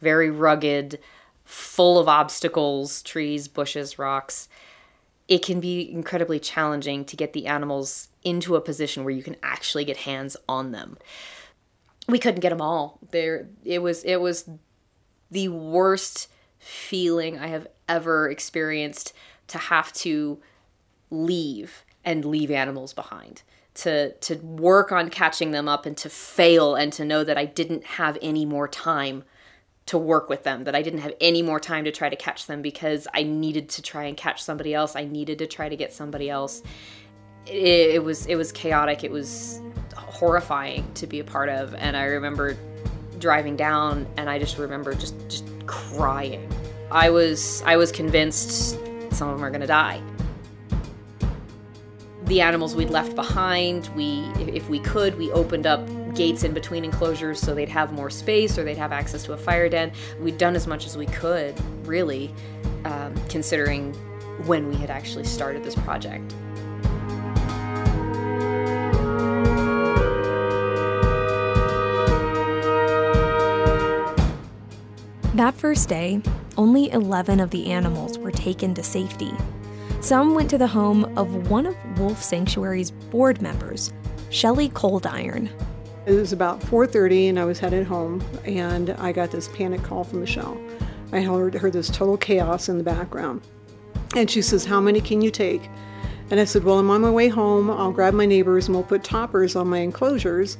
very 0.00 0.30
rugged, 0.30 0.98
full 1.44 1.98
of 1.98 2.08
obstacles, 2.08 3.02
trees, 3.02 3.48
bushes, 3.48 3.98
rocks, 3.98 4.48
it 5.28 5.44
can 5.44 5.60
be 5.60 5.90
incredibly 5.90 6.38
challenging 6.38 7.04
to 7.04 7.16
get 7.16 7.32
the 7.32 7.46
animals 7.46 8.08
into 8.24 8.56
a 8.56 8.60
position 8.60 9.04
where 9.04 9.14
you 9.14 9.22
can 9.22 9.36
actually 9.42 9.84
get 9.84 9.98
hands 9.98 10.36
on 10.48 10.72
them. 10.72 10.98
We 12.08 12.18
couldn't 12.18 12.40
get 12.40 12.50
them 12.50 12.60
all. 12.60 12.98
There 13.10 13.48
it 13.64 13.80
was 13.80 14.04
it 14.04 14.20
was 14.20 14.48
the 15.30 15.48
worst 15.48 16.28
feeling 16.58 17.38
I 17.38 17.48
have 17.48 17.66
ever 17.88 18.30
experienced 18.30 19.12
to 19.48 19.58
have 19.58 19.92
to 19.94 20.38
leave 21.10 21.84
and 22.04 22.24
leave 22.24 22.50
animals 22.50 22.92
behind. 22.92 23.42
To 23.76 24.12
to 24.12 24.36
work 24.36 24.90
on 24.90 25.10
catching 25.10 25.50
them 25.50 25.68
up 25.68 25.86
and 25.86 25.96
to 25.98 26.08
fail 26.08 26.74
and 26.74 26.92
to 26.94 27.04
know 27.04 27.24
that 27.24 27.36
I 27.36 27.44
didn't 27.44 27.84
have 27.84 28.16
any 28.22 28.44
more 28.46 28.68
time 28.68 29.24
to 29.86 29.98
work 29.98 30.28
with 30.28 30.42
them, 30.42 30.64
that 30.64 30.74
I 30.74 30.82
didn't 30.82 31.00
have 31.00 31.12
any 31.20 31.42
more 31.42 31.60
time 31.60 31.84
to 31.84 31.92
try 31.92 32.08
to 32.08 32.16
catch 32.16 32.46
them 32.46 32.60
because 32.62 33.06
I 33.14 33.22
needed 33.22 33.68
to 33.70 33.82
try 33.82 34.04
and 34.04 34.16
catch 34.16 34.42
somebody 34.42 34.74
else. 34.74 34.96
I 34.96 35.04
needed 35.04 35.38
to 35.38 35.46
try 35.46 35.68
to 35.68 35.76
get 35.76 35.92
somebody 35.92 36.28
else 36.28 36.62
it, 37.46 37.94
it 37.94 38.04
was 38.04 38.26
it 38.26 38.36
was 38.36 38.52
chaotic. 38.52 39.04
It 39.04 39.10
was 39.10 39.60
horrifying 39.96 40.92
to 40.94 41.06
be 41.06 41.20
a 41.20 41.24
part 41.24 41.48
of, 41.48 41.74
and 41.74 41.96
I 41.96 42.04
remember 42.04 42.56
driving 43.18 43.56
down, 43.56 44.06
and 44.16 44.28
I 44.28 44.38
just 44.38 44.58
remember 44.58 44.94
just 44.94 45.14
just 45.28 45.44
crying. 45.66 46.48
I 46.90 47.10
was 47.10 47.62
I 47.64 47.76
was 47.76 47.92
convinced 47.92 48.78
some 49.12 49.28
of 49.28 49.36
them 49.36 49.44
are 49.44 49.50
gonna 49.50 49.66
die. 49.66 50.02
The 52.26 52.40
animals 52.40 52.74
we'd 52.74 52.90
left 52.90 53.14
behind, 53.14 53.88
we 53.94 54.24
if 54.40 54.68
we 54.68 54.80
could, 54.80 55.16
we 55.16 55.30
opened 55.30 55.64
up 55.64 55.88
gates 56.16 56.42
in 56.42 56.52
between 56.52 56.84
enclosures 56.84 57.38
so 57.38 57.54
they'd 57.54 57.68
have 57.68 57.92
more 57.92 58.10
space 58.10 58.58
or 58.58 58.64
they'd 58.64 58.76
have 58.76 58.90
access 58.90 59.22
to 59.24 59.32
a 59.32 59.36
fire 59.36 59.68
den. 59.68 59.92
We'd 60.20 60.36
done 60.36 60.56
as 60.56 60.66
much 60.66 60.86
as 60.86 60.96
we 60.96 61.06
could, 61.06 61.54
really, 61.86 62.34
um, 62.84 63.14
considering 63.28 63.92
when 64.44 64.68
we 64.68 64.74
had 64.74 64.90
actually 64.90 65.24
started 65.24 65.62
this 65.62 65.76
project. 65.76 66.34
That 75.34 75.54
first 75.54 75.88
day, 75.88 76.22
only 76.56 76.90
11 76.90 77.40
of 77.40 77.50
the 77.50 77.70
animals 77.70 78.18
were 78.18 78.30
taken 78.32 78.74
to 78.74 78.82
safety. 78.82 79.32
Some 80.06 80.36
went 80.36 80.48
to 80.50 80.58
the 80.58 80.68
home 80.68 81.04
of 81.18 81.50
one 81.50 81.66
of 81.66 81.98
Wolf 81.98 82.22
Sanctuary's 82.22 82.92
board 82.92 83.42
members, 83.42 83.92
Shelley 84.30 84.68
Coldiron. 84.68 85.48
It 86.06 86.12
was 86.12 86.32
about 86.32 86.62
4:30 86.62 87.30
and 87.30 87.40
I 87.40 87.44
was 87.44 87.58
headed 87.58 87.88
home 87.88 88.22
and 88.44 88.90
I 88.90 89.10
got 89.10 89.32
this 89.32 89.48
panic 89.48 89.82
call 89.82 90.04
from 90.04 90.20
Michelle. 90.20 90.56
I 91.10 91.22
heard, 91.22 91.56
heard 91.56 91.72
this 91.72 91.88
total 91.88 92.16
chaos 92.16 92.68
in 92.68 92.78
the 92.78 92.84
background. 92.84 93.40
And 94.14 94.30
she 94.30 94.42
says, 94.42 94.64
"How 94.64 94.80
many 94.80 95.00
can 95.00 95.22
you 95.22 95.32
take?" 95.32 95.68
And 96.30 96.38
I 96.38 96.44
said, 96.44 96.62
"Well, 96.62 96.78
I'm 96.78 96.88
on 96.88 97.00
my 97.00 97.10
way 97.10 97.26
home. 97.26 97.68
I'll 97.68 97.90
grab 97.90 98.14
my 98.14 98.26
neighbors 98.26 98.68
and 98.68 98.76
we'll 98.76 98.84
put 98.84 99.02
toppers 99.02 99.56
on 99.56 99.66
my 99.66 99.78
enclosures." 99.78 100.56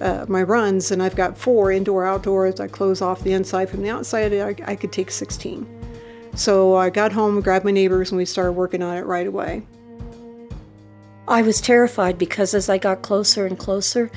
uh, 0.00 0.24
my 0.28 0.42
runs, 0.42 0.90
and 0.90 1.00
I've 1.02 1.14
got 1.14 1.38
four 1.38 1.70
indoor 1.70 2.04
outdoors. 2.04 2.58
I 2.58 2.66
close 2.66 3.00
off 3.00 3.22
the 3.22 3.32
inside 3.32 3.70
from 3.70 3.82
the 3.82 3.90
outside. 3.90 4.32
I, 4.32 4.56
I 4.66 4.74
could 4.76 4.90
take 4.90 5.10
16. 5.10 5.83
So 6.36 6.74
I 6.74 6.90
got 6.90 7.12
home, 7.12 7.40
grabbed 7.40 7.64
my 7.64 7.70
neighbors, 7.70 8.10
and 8.10 8.18
we 8.18 8.24
started 8.24 8.52
working 8.52 8.82
on 8.82 8.96
it 8.96 9.06
right 9.06 9.26
away. 9.26 9.62
I 11.28 11.42
was 11.42 11.60
terrified 11.60 12.18
because 12.18 12.54
as 12.54 12.68
I 12.68 12.76
got 12.76 13.02
closer 13.02 13.46
and 13.46 13.58
closer, 13.58 14.10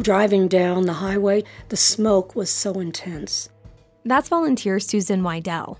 driving 0.00 0.48
down 0.48 0.86
the 0.86 0.94
highway, 0.94 1.44
the 1.68 1.76
smoke 1.76 2.34
was 2.34 2.50
so 2.50 2.80
intense. 2.80 3.48
That's 4.04 4.28
volunteer 4.28 4.80
Susan 4.80 5.22
Wydell. 5.22 5.78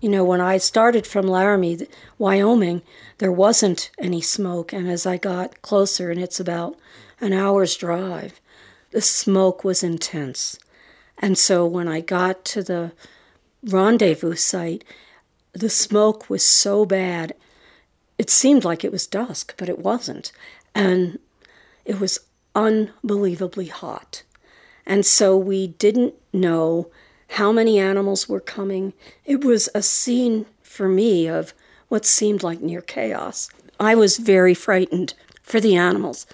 You 0.00 0.08
know, 0.08 0.24
when 0.24 0.40
I 0.40 0.58
started 0.58 1.06
from 1.06 1.26
Laramie, 1.26 1.86
Wyoming, 2.16 2.82
there 3.18 3.32
wasn't 3.32 3.90
any 3.98 4.20
smoke, 4.20 4.72
and 4.72 4.88
as 4.88 5.04
I 5.04 5.16
got 5.16 5.60
closer, 5.62 6.10
and 6.10 6.20
it's 6.20 6.40
about 6.40 6.76
an 7.20 7.32
hour's 7.32 7.76
drive, 7.76 8.40
the 8.92 9.00
smoke 9.00 9.64
was 9.64 9.82
intense. 9.82 10.58
And 11.18 11.36
so 11.36 11.66
when 11.66 11.86
I 11.88 12.00
got 12.00 12.44
to 12.46 12.62
the 12.62 12.92
rendezvous 13.62 14.36
site, 14.36 14.84
the 15.52 15.70
smoke 15.70 16.30
was 16.30 16.42
so 16.42 16.84
bad. 16.84 17.34
It 18.18 18.30
seemed 18.30 18.64
like 18.64 18.84
it 18.84 18.92
was 18.92 19.06
dusk, 19.06 19.54
but 19.56 19.68
it 19.68 19.78
wasn't. 19.78 20.32
And 20.74 21.18
it 21.84 21.98
was 21.98 22.20
unbelievably 22.54 23.66
hot. 23.66 24.22
And 24.86 25.04
so 25.04 25.36
we 25.36 25.68
didn't 25.68 26.14
know 26.32 26.90
how 27.30 27.52
many 27.52 27.78
animals 27.78 28.28
were 28.28 28.40
coming. 28.40 28.92
It 29.24 29.44
was 29.44 29.68
a 29.74 29.82
scene 29.82 30.46
for 30.62 30.88
me 30.88 31.28
of 31.28 31.54
what 31.88 32.06
seemed 32.06 32.42
like 32.42 32.60
near 32.60 32.80
chaos. 32.80 33.48
I 33.78 33.94
was 33.94 34.18
very 34.18 34.54
frightened 34.54 35.14
for 35.42 35.60
the 35.60 35.76
animals, 35.76 36.26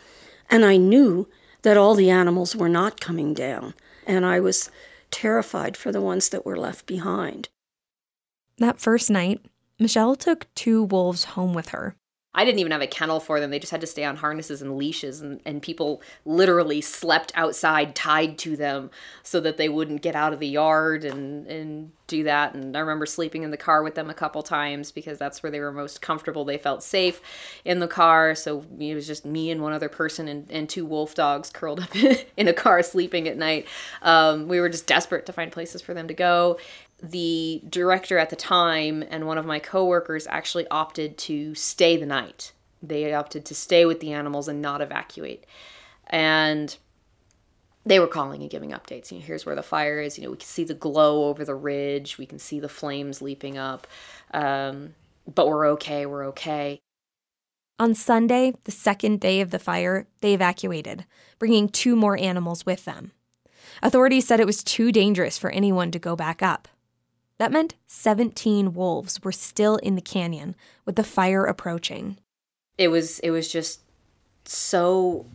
and 0.51 0.65
I 0.65 0.77
knew 0.77 1.29
that 1.63 1.77
all 1.77 1.95
the 1.95 2.11
animals 2.11 2.55
were 2.55 2.69
not 2.69 3.01
coming 3.01 3.35
down, 3.35 3.75
and 4.07 4.27
I 4.27 4.41
was 4.41 4.71
terrified 5.11 5.77
for 5.77 5.93
the 5.93 6.01
ones 6.01 6.29
that 6.31 6.45
were 6.45 6.57
left 6.57 6.87
behind. 6.87 7.49
That 8.59 8.81
first 8.81 9.11
night, 9.11 9.45
Michelle 9.79 10.17
took 10.17 10.47
two 10.55 10.83
wolves 10.83 11.25
home 11.25 11.53
with 11.53 11.71
her. 11.71 11.95
I 12.37 12.45
didn't 12.45 12.59
even 12.59 12.73
have 12.73 12.83
a 12.83 12.87
kennel 12.87 13.19
for 13.19 13.41
them. 13.41 13.51
They 13.51 13.59
just 13.59 13.71
had 13.71 13.81
to 13.81 13.87
stay 13.87 14.05
on 14.05 14.17
harnesses 14.17 14.61
and 14.61 14.77
leashes, 14.77 15.23
and, 15.23 15.41
and 15.47 15.63
people 15.63 16.03
literally 16.27 16.83
slept 16.83 17.33
outside 17.35 17.95
tied 17.95 18.37
to 18.41 18.59
them 18.59 18.91
so 19.23 19.41
that 19.41 19.57
they 19.57 19.71
wouldn't 19.71 20.03
get 20.03 20.15
out 20.15 20.35
of 20.35 20.39
the 20.39 20.47
yard 20.47 21.07
and, 21.07 21.47
and 21.47 21.93
do 22.07 22.25
that. 22.25 22.55
And 22.55 22.77
I 22.77 22.81
remember 22.81 23.07
sleeping 23.07 23.43
in 23.43 23.51
the 23.51 23.57
car 23.57 23.83
with 23.83 23.95
them 23.95 24.11
a 24.11 24.15
couple 24.15 24.43
times 24.43 24.93
because 24.93 25.19
that's 25.19 25.43
where 25.43 25.51
they 25.51 25.61
were 25.61 25.73
most 25.73 26.03
comfortable. 26.03 26.45
They 26.45 26.59
felt 26.59 26.83
safe 26.83 27.23
in 27.65 27.81
the 27.81 27.89
car. 27.89 28.35
So 28.35 28.67
it 28.79 28.95
was 28.95 29.07
just 29.07 29.25
me 29.25 29.51
and 29.51 29.63
one 29.63 29.73
other 29.73 29.89
person 29.89 30.29
and, 30.29 30.51
and 30.51 30.69
two 30.69 30.85
wolf 30.85 31.15
dogs 31.15 31.49
curled 31.49 31.81
up 31.81 31.97
in 32.37 32.49
a 32.49 32.53
car 32.53 32.83
sleeping 32.83 33.29
at 33.29 33.39
night. 33.39 33.67
Um, 34.03 34.47
we 34.47 34.61
were 34.61 34.69
just 34.69 34.87
desperate 34.87 35.25
to 35.27 35.33
find 35.33 35.51
places 35.51 35.81
for 35.81 35.95
them 35.95 36.07
to 36.09 36.15
go 36.15 36.59
the 37.03 37.63
director 37.69 38.19
at 38.19 38.31
the 38.31 38.37
time 38.37 39.05
and 39.11 39.27
one 39.27 39.39
of 39.39 39.47
my 39.47 39.59
coworkers 39.59 40.27
actually 40.29 40.67
opted 40.69 41.19
to 41.19 41.55
stay 41.55 41.97
the 41.97 42.07
night. 42.07 42.53
They 42.83 43.13
opted 43.13 43.45
to 43.47 43.55
stay 43.55 43.85
with 43.85 44.01
the 44.01 44.13
animals 44.13 44.49
and 44.49 44.63
not 44.63 44.81
evacuate. 44.81 45.45
And 46.07 46.77
they 47.85 48.01
were 48.01 48.07
calling 48.07 48.43
and 48.43 48.51
giving 48.51 48.71
updates. 48.71 49.11
You 49.11 49.19
know, 49.19 49.25
here's 49.25 49.47
where 49.47 49.55
the 49.55 49.63
fire 49.63 50.01
is. 50.01 50.19
You 50.19 50.25
know, 50.25 50.31
we 50.31 50.37
can 50.39 50.47
see 50.47 50.65
the 50.65 50.75
glow 50.75 51.25
over 51.25 51.45
the 51.45 51.55
ridge. 51.55 52.19
We 52.19 52.27
can 52.27 52.39
see 52.39 52.61
the 52.61 52.69
flames 52.69 53.23
leaping 53.23 53.59
up. 53.59 53.87
Um, 54.33 54.95
but 55.33 55.49
we're 55.49 55.69
okay. 55.69 56.07
We're 56.07 56.27
okay. 56.27 56.81
On 57.79 57.95
Sunday, 57.95 58.55
the 58.65 58.73
second 58.73 59.21
day 59.21 59.41
of 59.41 59.51
the 59.51 59.59
fire, 59.59 60.07
they 60.21 60.33
evacuated, 60.33 61.05
bringing 61.39 61.69
two 61.69 61.95
more 61.95 62.19
animals 62.19 62.65
with 62.65 62.87
them. 62.87 63.13
Authorities 63.83 64.27
said 64.27 64.41
it 64.41 64.47
was 64.47 64.65
too 64.65 64.91
dangerous 64.91 65.37
for 65.37 65.51
anyone 65.51 65.91
to 65.91 65.99
go 65.99 66.17
back 66.17 66.43
up. 66.43 66.69
That 67.39 67.53
meant 67.53 67.75
17 67.87 68.73
wolves 68.73 69.23
were 69.23 69.33
still 69.33 69.77
in 69.77 69.95
the 69.95 70.01
canyon 70.01 70.57
with 70.85 70.97
the 70.97 71.05
fire 71.05 71.45
approaching. 71.45 72.17
It 72.79 72.89
was 72.89 73.19
it 73.21 73.31
was 73.31 73.51
just 73.51 73.81
so 74.45 75.27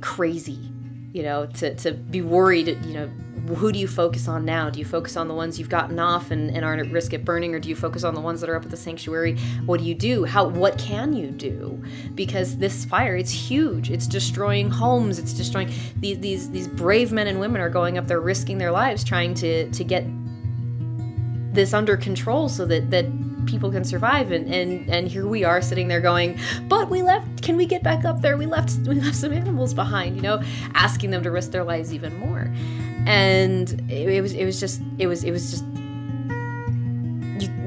crazy, 0.00 0.70
you 1.12 1.22
know, 1.22 1.46
to, 1.46 1.74
to 1.74 1.92
be 1.92 2.22
worried, 2.22 2.68
you 2.84 2.94
know, 2.94 3.10
who 3.56 3.72
do 3.72 3.78
you 3.78 3.88
focus 3.88 4.28
on 4.28 4.44
now? 4.44 4.68
Do 4.68 4.78
you 4.78 4.84
focus 4.84 5.16
on 5.16 5.28
the 5.28 5.34
ones 5.34 5.58
you've 5.58 5.68
gotten 5.68 5.98
off 5.98 6.30
and, 6.30 6.50
and 6.50 6.64
aren't 6.64 6.86
at 6.86 6.92
risk 6.92 7.12
of 7.12 7.24
burning, 7.24 7.54
or 7.54 7.58
do 7.58 7.68
you 7.68 7.76
focus 7.76 8.04
on 8.04 8.14
the 8.14 8.20
ones 8.20 8.40
that 8.40 8.50
are 8.50 8.56
up 8.56 8.64
at 8.64 8.70
the 8.70 8.76
sanctuary? 8.76 9.36
What 9.64 9.80
do 9.80 9.86
you 9.86 9.94
do? 9.94 10.24
How 10.24 10.46
what 10.46 10.78
can 10.78 11.12
you 11.12 11.30
do? 11.30 11.82
Because 12.14 12.58
this 12.58 12.84
fire, 12.84 13.16
it's 13.16 13.30
huge. 13.30 13.90
It's 13.90 14.06
destroying 14.06 14.70
homes. 14.70 15.18
It's 15.18 15.32
destroying 15.32 15.72
these 15.96 16.18
these 16.18 16.50
these 16.50 16.68
brave 16.68 17.12
men 17.12 17.26
and 17.26 17.40
women 17.40 17.60
are 17.60 17.70
going 17.70 17.98
up 17.98 18.06
there 18.06 18.20
risking 18.20 18.58
their 18.58 18.72
lives 18.72 19.02
trying 19.02 19.34
to 19.34 19.70
to 19.70 19.84
get 19.84 20.04
this 21.52 21.72
under 21.72 21.96
control 21.96 22.48
so 22.48 22.64
that 22.66 22.90
that 22.90 23.06
people 23.46 23.70
can 23.70 23.84
survive. 23.84 24.30
And 24.32 24.52
and 24.52 24.88
and 24.88 25.08
here 25.08 25.26
we 25.26 25.44
are 25.44 25.60
sitting 25.60 25.88
there 25.88 26.00
going 26.00 26.38
but 26.68 26.90
we 26.90 27.02
left 27.02 27.42
can 27.42 27.56
we 27.56 27.66
get 27.66 27.82
back 27.82 28.04
up 28.04 28.20
there? 28.20 28.36
We 28.36 28.46
left 28.46 28.76
we 28.86 29.00
left 29.00 29.16
some 29.16 29.32
animals 29.32 29.74
behind 29.74 30.16
you 30.16 30.22
know 30.22 30.42
asking 30.74 31.10
them 31.10 31.22
to 31.22 31.30
risk 31.30 31.50
their 31.50 31.64
lives 31.64 31.92
even 31.92 32.16
more. 32.18 32.52
And 33.06 33.70
it, 33.90 34.08
it 34.08 34.20
was 34.20 34.34
it 34.34 34.44
was 34.44 34.60
just 34.60 34.80
it 34.98 35.06
was 35.06 35.24
it 35.24 35.30
was 35.30 35.50
just 35.50 35.64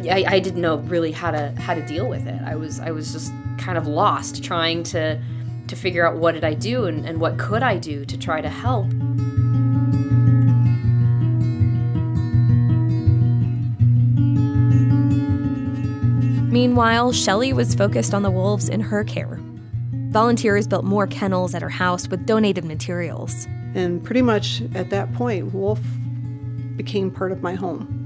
I, 0.10 0.26
I 0.28 0.40
didn't 0.40 0.62
know 0.62 0.78
really 0.78 1.12
how 1.12 1.32
to 1.32 1.54
how 1.58 1.74
to 1.74 1.86
deal 1.86 2.08
with 2.08 2.28
it. 2.28 2.42
I 2.46 2.56
was 2.56 2.80
i 2.80 2.92
was 2.92 3.12
just 3.14 3.32
kind 3.58 3.78
of 3.78 3.88
lost 3.88 4.44
trying 4.44 4.84
to 4.84 5.22
to 5.68 5.76
figure 5.76 6.06
out 6.06 6.18
what 6.18 6.34
did 6.34 6.44
I 6.44 6.54
do 6.54 6.86
and, 6.86 7.06
and 7.06 7.20
what 7.22 7.38
could 7.38 7.64
I 7.64 7.78
do 7.78 8.04
to 8.06 8.18
try 8.18 8.42
to 8.42 8.50
help. 8.50 8.92
Meanwhile, 16.52 17.14
Shelley 17.14 17.54
was 17.54 17.74
focused 17.74 18.14
on 18.14 18.24
the 18.24 18.30
wolves 18.30 18.68
in 18.68 18.82
her 18.82 19.06
care. 19.06 19.40
Volunteers 20.10 20.68
built 20.68 20.84
more 20.84 21.08
kennels 21.08 21.56
at 21.56 21.62
her 21.62 21.70
house 21.70 22.10
with 22.10 22.26
donated 22.26 22.66
materials. 22.66 23.48
And 23.74 24.04
pretty 24.04 24.22
much 24.22 24.62
at 24.76 24.90
that 24.90 25.14
point, 25.14 25.54
Wolf 25.54 25.80
became 26.76 27.10
part 27.10 27.32
of 27.32 27.42
my 27.42 27.54
home. 27.54 27.98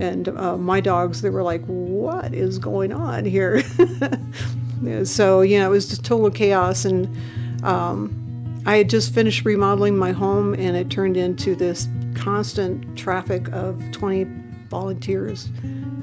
And 0.00 0.28
uh, 0.28 0.56
my 0.56 0.80
dogs, 0.80 1.20
they 1.20 1.28
were 1.28 1.42
like, 1.42 1.62
what 1.66 2.32
is 2.32 2.58
going 2.58 2.90
on 2.90 3.26
here? 3.26 3.62
so, 5.04 5.42
yeah, 5.42 5.66
it 5.66 5.68
was 5.68 5.86
just 5.86 6.06
total 6.06 6.30
chaos. 6.30 6.86
And 6.86 7.14
um, 7.64 8.62
I 8.64 8.78
had 8.78 8.88
just 8.88 9.12
finished 9.12 9.44
remodeling 9.44 9.98
my 9.98 10.12
home, 10.12 10.54
and 10.54 10.74
it 10.74 10.88
turned 10.88 11.18
into 11.18 11.54
this 11.54 11.86
constant 12.14 12.96
traffic 12.96 13.46
of 13.52 13.78
20 13.92 14.24
volunteers 14.70 15.50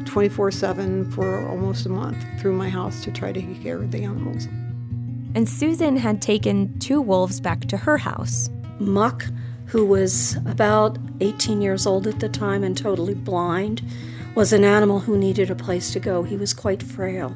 24 0.05 0.51
7 0.51 1.11
for 1.11 1.47
almost 1.47 1.85
a 1.85 1.89
month 1.89 2.17
through 2.39 2.53
my 2.53 2.69
house 2.69 3.03
to 3.03 3.11
try 3.11 3.31
to 3.31 3.41
take 3.41 3.61
care 3.61 3.77
of 3.77 3.91
the 3.91 4.03
animals. 4.03 4.47
And 5.33 5.47
Susan 5.47 5.95
had 5.97 6.21
taken 6.21 6.77
two 6.79 7.01
wolves 7.01 7.39
back 7.39 7.61
to 7.67 7.77
her 7.77 7.97
house. 7.97 8.49
Muck, 8.79 9.25
who 9.67 9.85
was 9.85 10.35
about 10.45 10.97
18 11.21 11.61
years 11.61 11.85
old 11.85 12.07
at 12.07 12.19
the 12.19 12.27
time 12.27 12.63
and 12.63 12.77
totally 12.77 13.13
blind, 13.13 13.81
was 14.35 14.51
an 14.51 14.63
animal 14.63 15.01
who 15.01 15.17
needed 15.17 15.49
a 15.49 15.55
place 15.55 15.91
to 15.91 15.99
go. 15.99 16.23
He 16.23 16.37
was 16.37 16.53
quite 16.53 16.83
frail. 16.83 17.35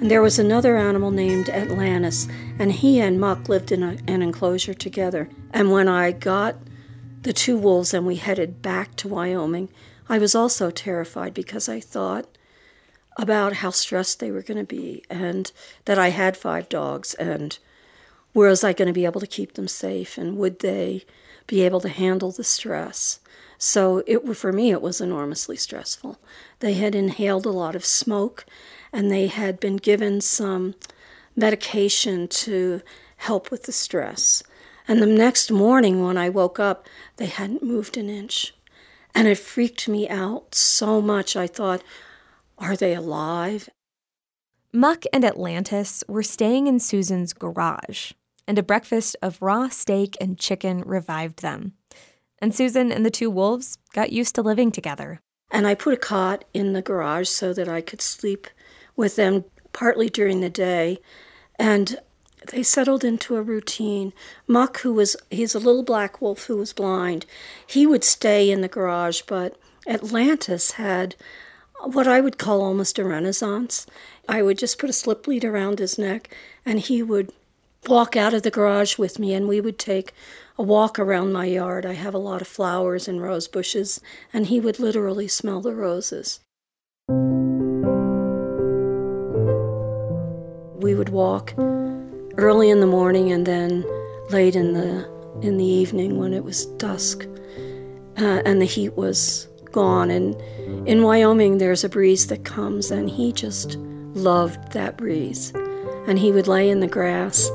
And 0.00 0.10
there 0.10 0.22
was 0.22 0.38
another 0.38 0.76
animal 0.76 1.10
named 1.10 1.48
Atlantis, 1.50 2.28
and 2.58 2.72
he 2.72 3.00
and 3.00 3.20
Muck 3.20 3.48
lived 3.48 3.72
in 3.72 3.82
a, 3.82 3.96
an 4.06 4.22
enclosure 4.22 4.74
together. 4.74 5.28
And 5.52 5.72
when 5.72 5.88
I 5.88 6.12
got 6.12 6.56
the 7.22 7.32
two 7.32 7.58
wolves 7.58 7.92
and 7.92 8.06
we 8.06 8.16
headed 8.16 8.62
back 8.62 8.94
to 8.96 9.08
Wyoming, 9.08 9.68
I 10.08 10.18
was 10.18 10.34
also 10.34 10.70
terrified 10.70 11.34
because 11.34 11.68
I 11.68 11.80
thought 11.80 12.26
about 13.18 13.54
how 13.54 13.70
stressed 13.70 14.20
they 14.20 14.30
were 14.30 14.42
going 14.42 14.58
to 14.58 14.64
be 14.64 15.02
and 15.10 15.50
that 15.84 15.98
I 15.98 16.08
had 16.08 16.36
five 16.36 16.68
dogs 16.68 17.14
and 17.14 17.58
where 18.32 18.48
was 18.48 18.64
I 18.64 18.72
going 18.72 18.86
to 18.86 18.92
be 18.92 19.04
able 19.04 19.20
to 19.20 19.26
keep 19.26 19.54
them 19.54 19.68
safe 19.68 20.16
and 20.16 20.38
would 20.38 20.60
they 20.60 21.04
be 21.46 21.62
able 21.62 21.80
to 21.80 21.88
handle 21.88 22.30
the 22.30 22.44
stress? 22.44 23.20
So 23.58 24.02
it 24.06 24.20
for 24.36 24.52
me 24.52 24.70
it 24.70 24.80
was 24.80 25.00
enormously 25.00 25.56
stressful. 25.56 26.18
They 26.60 26.74
had 26.74 26.94
inhaled 26.94 27.44
a 27.44 27.50
lot 27.50 27.74
of 27.74 27.84
smoke 27.84 28.46
and 28.92 29.10
they 29.10 29.26
had 29.26 29.60
been 29.60 29.76
given 29.76 30.20
some 30.20 30.74
medication 31.36 32.28
to 32.28 32.82
help 33.16 33.50
with 33.50 33.64
the 33.64 33.72
stress. 33.72 34.42
And 34.86 35.02
the 35.02 35.06
next 35.06 35.50
morning 35.50 36.02
when 36.02 36.16
I 36.16 36.28
woke 36.30 36.58
up, 36.58 36.86
they 37.16 37.26
hadn't 37.26 37.62
moved 37.62 37.96
an 37.96 38.08
inch. 38.08 38.54
And 39.18 39.26
it 39.26 39.36
freaked 39.36 39.88
me 39.88 40.08
out 40.08 40.54
so 40.54 41.02
much. 41.02 41.34
I 41.34 41.48
thought, 41.48 41.82
are 42.56 42.76
they 42.76 42.94
alive? 42.94 43.68
Muck 44.72 45.02
and 45.12 45.24
Atlantis 45.24 46.04
were 46.06 46.22
staying 46.22 46.68
in 46.68 46.78
Susan's 46.78 47.32
garage, 47.32 48.12
and 48.46 48.60
a 48.60 48.62
breakfast 48.62 49.16
of 49.20 49.42
raw 49.42 49.70
steak 49.70 50.16
and 50.20 50.38
chicken 50.38 50.82
revived 50.86 51.42
them. 51.42 51.72
And 52.40 52.54
Susan 52.54 52.92
and 52.92 53.04
the 53.04 53.10
two 53.10 53.28
wolves 53.28 53.76
got 53.92 54.12
used 54.12 54.36
to 54.36 54.42
living 54.42 54.70
together. 54.70 55.18
And 55.50 55.66
I 55.66 55.74
put 55.74 55.94
a 55.94 55.96
cot 55.96 56.44
in 56.54 56.72
the 56.72 56.80
garage 56.80 57.28
so 57.28 57.52
that 57.54 57.68
I 57.68 57.80
could 57.80 58.00
sleep 58.00 58.46
with 58.94 59.16
them 59.16 59.46
partly 59.72 60.08
during 60.08 60.42
the 60.42 60.48
day. 60.48 61.00
And 61.56 61.98
they 62.46 62.62
settled 62.62 63.04
into 63.04 63.36
a 63.36 63.42
routine. 63.42 64.12
Muck, 64.46 64.80
who 64.80 64.92
was, 64.92 65.16
he's 65.30 65.54
a 65.54 65.58
little 65.58 65.82
black 65.82 66.20
wolf 66.20 66.44
who 66.44 66.56
was 66.56 66.72
blind, 66.72 67.26
he 67.66 67.86
would 67.86 68.04
stay 68.04 68.50
in 68.50 68.60
the 68.60 68.68
garage, 68.68 69.22
but 69.22 69.56
Atlantis 69.86 70.72
had 70.72 71.14
what 71.82 72.08
I 72.08 72.20
would 72.20 72.38
call 72.38 72.62
almost 72.62 72.98
a 72.98 73.04
renaissance. 73.04 73.86
I 74.28 74.42
would 74.42 74.58
just 74.58 74.78
put 74.78 74.90
a 74.90 74.92
slip 74.92 75.26
lead 75.26 75.44
around 75.44 75.78
his 75.78 75.98
neck, 75.98 76.34
and 76.66 76.80
he 76.80 77.02
would 77.02 77.32
walk 77.86 78.16
out 78.16 78.34
of 78.34 78.42
the 78.42 78.50
garage 78.50 78.98
with 78.98 79.18
me, 79.18 79.32
and 79.32 79.48
we 79.48 79.60
would 79.60 79.78
take 79.78 80.12
a 80.58 80.62
walk 80.62 80.98
around 80.98 81.32
my 81.32 81.46
yard. 81.46 81.86
I 81.86 81.94
have 81.94 82.14
a 82.14 82.18
lot 82.18 82.42
of 82.42 82.48
flowers 82.48 83.06
and 83.08 83.22
rose 83.22 83.48
bushes, 83.48 84.00
and 84.32 84.46
he 84.46 84.60
would 84.60 84.80
literally 84.80 85.28
smell 85.28 85.60
the 85.60 85.74
roses. 85.74 86.40
We 90.80 90.94
would 90.94 91.08
walk 91.08 91.54
early 92.38 92.70
in 92.70 92.80
the 92.80 92.86
morning 92.86 93.32
and 93.32 93.44
then 93.44 93.84
late 94.30 94.56
in 94.56 94.72
the 94.72 95.06
in 95.42 95.56
the 95.56 95.64
evening 95.64 96.18
when 96.18 96.32
it 96.32 96.42
was 96.42 96.66
dusk 96.78 97.26
uh, 98.16 98.42
and 98.44 98.60
the 98.60 98.66
heat 98.66 98.96
was 98.96 99.46
gone. 99.72 100.10
And 100.10 100.34
in 100.88 101.02
Wyoming 101.02 101.58
there's 101.58 101.84
a 101.84 101.88
breeze 101.88 102.28
that 102.28 102.44
comes 102.44 102.90
and 102.90 103.10
he 103.10 103.32
just 103.32 103.76
loved 104.14 104.72
that 104.72 104.96
breeze. 104.96 105.52
And 106.06 106.18
he 106.18 106.32
would 106.32 106.48
lay 106.48 106.70
in 106.70 106.80
the 106.80 106.88
grass 106.88 107.50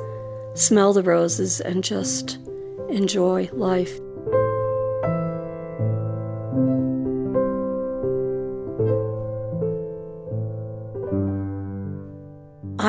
smell 0.56 0.94
the 0.94 1.02
roses 1.02 1.62
and 1.62 1.84
just 1.84 2.38
enjoy 2.90 3.50
life 3.54 4.00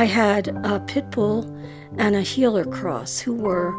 I 0.05 0.09
had 0.09 0.49
a 0.49 0.81
pit 0.81 1.11
bull 1.11 1.45
and 1.97 2.15
a 2.15 2.21
heeler 2.21 2.67
cross 2.67 3.21
who 3.21 3.33
were 3.33 3.73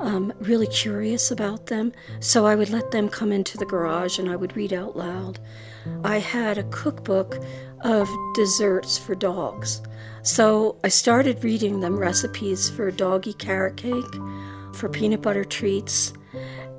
um, 0.00 0.30
really 0.38 0.66
curious 0.66 1.30
about 1.30 1.68
them. 1.68 1.92
So 2.20 2.44
I 2.44 2.54
would 2.54 2.68
let 2.68 2.90
them 2.90 3.08
come 3.08 3.32
into 3.32 3.56
the 3.56 3.64
garage 3.64 4.18
and 4.18 4.28
I 4.28 4.36
would 4.36 4.54
read 4.54 4.74
out 4.74 4.98
loud. 4.98 5.38
I 6.04 6.18
had 6.18 6.58
a 6.58 6.64
cookbook 6.64 7.38
of 7.80 8.06
desserts 8.34 8.98
for 8.98 9.14
dogs. 9.14 9.80
So 10.22 10.76
I 10.84 10.88
started 10.88 11.42
reading 11.42 11.80
them 11.80 11.98
recipes 11.98 12.68
for 12.68 12.90
doggy 12.90 13.32
carrot 13.32 13.78
cake, 13.78 14.14
for 14.74 14.90
peanut 14.90 15.22
butter 15.22 15.42
treats. 15.42 16.12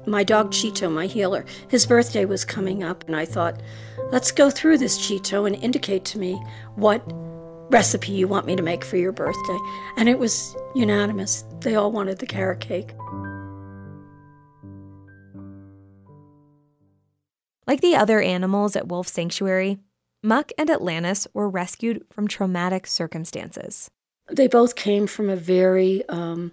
My 0.05 0.23
dog 0.23 0.51
Cheeto, 0.51 0.91
my 0.91 1.07
heeler, 1.07 1.45
his 1.67 1.87
birthday 1.87 2.25
was 2.25 2.45
coming 2.45 2.83
up, 2.83 3.05
and 3.07 3.15
I 3.15 3.25
thought, 3.25 3.59
let's 4.11 4.31
go 4.31 4.51
through 4.51 4.77
this 4.77 4.99
Cheeto 4.99 5.47
and 5.47 5.55
indicate 5.55 6.05
to 6.05 6.19
me 6.19 6.33
what 6.75 7.01
recipe 7.69 8.11
you 8.11 8.27
want 8.27 8.45
me 8.45 8.55
to 8.55 8.63
make 8.63 8.83
for 8.83 8.97
your 8.97 9.11
birthday. 9.11 9.57
And 9.97 10.09
it 10.09 10.19
was 10.19 10.55
unanimous. 10.75 11.45
They 11.61 11.75
all 11.75 11.91
wanted 11.91 12.19
the 12.19 12.25
carrot 12.25 12.59
cake. 12.59 12.93
Like 17.65 17.81
the 17.81 17.95
other 17.95 18.21
animals 18.21 18.75
at 18.75 18.87
Wolf 18.87 19.07
Sanctuary, 19.07 19.79
Muck 20.21 20.51
and 20.57 20.69
Atlantis 20.69 21.27
were 21.33 21.49
rescued 21.49 22.05
from 22.09 22.27
traumatic 22.27 22.87
circumstances. 22.87 23.89
They 24.29 24.47
both 24.47 24.75
came 24.75 25.07
from 25.07 25.29
a 25.29 25.35
very 25.35 26.07
um, 26.07 26.51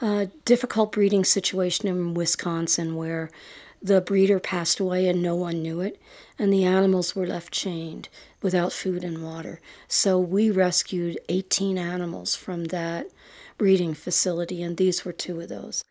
uh, 0.00 0.26
difficult 0.44 0.92
breeding 0.92 1.24
situation 1.24 1.88
in 1.88 2.14
Wisconsin 2.14 2.96
where 2.96 3.30
the 3.80 4.00
breeder 4.00 4.40
passed 4.40 4.80
away 4.80 5.08
and 5.08 5.22
no 5.22 5.34
one 5.34 5.62
knew 5.62 5.80
it, 5.80 6.00
and 6.38 6.52
the 6.52 6.64
animals 6.64 7.14
were 7.16 7.26
left 7.26 7.52
chained 7.52 8.08
without 8.42 8.72
food 8.72 9.04
and 9.04 9.22
water. 9.22 9.60
So 9.88 10.18
we 10.18 10.50
rescued 10.50 11.18
18 11.28 11.78
animals 11.78 12.34
from 12.34 12.66
that 12.66 13.08
breeding 13.56 13.94
facility, 13.94 14.62
and 14.62 14.76
these 14.76 15.04
were 15.04 15.12
two 15.12 15.40
of 15.40 15.48
those. 15.48 15.84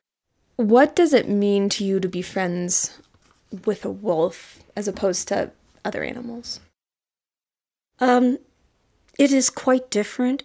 What 0.57 0.95
does 0.95 1.13
it 1.13 1.29
mean 1.29 1.69
to 1.69 1.85
you 1.85 1.99
to 1.99 2.09
be 2.09 2.21
friends 2.21 2.99
with 3.65 3.85
a 3.85 3.89
wolf 3.89 4.59
as 4.75 4.87
opposed 4.87 5.27
to 5.29 5.51
other 5.83 6.03
animals? 6.03 6.59
Um, 7.99 8.37
it 9.17 9.31
is 9.31 9.49
quite 9.49 9.89
different. 9.89 10.43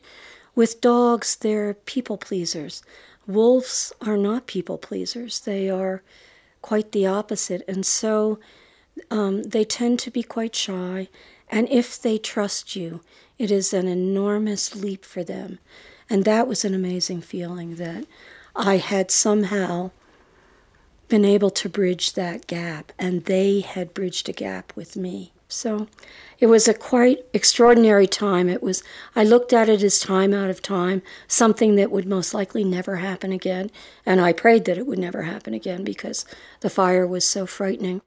With 0.54 0.80
dogs, 0.80 1.36
they're 1.36 1.74
people 1.74 2.16
pleasers. 2.16 2.82
Wolves 3.26 3.92
are 4.00 4.16
not 4.16 4.46
people 4.46 4.78
pleasers. 4.78 5.40
They 5.40 5.68
are 5.68 6.02
quite 6.62 6.92
the 6.92 7.06
opposite. 7.06 7.62
And 7.68 7.84
so 7.84 8.38
um, 9.10 9.42
they 9.42 9.64
tend 9.64 9.98
to 10.00 10.10
be 10.10 10.22
quite 10.22 10.54
shy 10.54 11.08
and 11.48 11.68
if 11.68 12.00
they 12.00 12.18
trust 12.18 12.76
you, 12.76 13.02
it 13.38 13.50
is 13.50 13.72
an 13.72 13.88
enormous 13.88 14.74
leap 14.74 15.04
for 15.04 15.22
them. 15.22 15.58
And 16.08 16.24
that 16.24 16.46
was 16.46 16.64
an 16.64 16.74
amazing 16.74 17.22
feeling 17.22 17.76
that 17.76 18.04
I 18.54 18.76
had 18.78 19.10
somehow 19.10 19.90
been 21.08 21.24
able 21.24 21.50
to 21.50 21.68
bridge 21.68 22.14
that 22.14 22.46
gap, 22.46 22.92
and 22.98 23.24
they 23.24 23.60
had 23.60 23.94
bridged 23.94 24.28
a 24.28 24.32
gap 24.32 24.72
with 24.74 24.96
me. 24.96 25.32
So 25.48 25.86
it 26.40 26.46
was 26.46 26.66
a 26.66 26.74
quite 26.74 27.24
extraordinary 27.32 28.08
time. 28.08 28.48
It 28.48 28.62
was, 28.62 28.82
I 29.14 29.22
looked 29.22 29.52
at 29.52 29.68
it 29.68 29.82
as 29.82 30.00
time 30.00 30.34
out 30.34 30.50
of 30.50 30.60
time, 30.60 31.02
something 31.28 31.76
that 31.76 31.92
would 31.92 32.06
most 32.06 32.34
likely 32.34 32.64
never 32.64 32.96
happen 32.96 33.30
again. 33.30 33.70
And 34.04 34.20
I 34.20 34.32
prayed 34.32 34.64
that 34.64 34.78
it 34.78 34.86
would 34.86 34.98
never 34.98 35.22
happen 35.22 35.54
again 35.54 35.84
because 35.84 36.24
the 36.60 36.70
fire 36.70 37.06
was 37.06 37.24
so 37.24 37.46
frightening. 37.46 38.02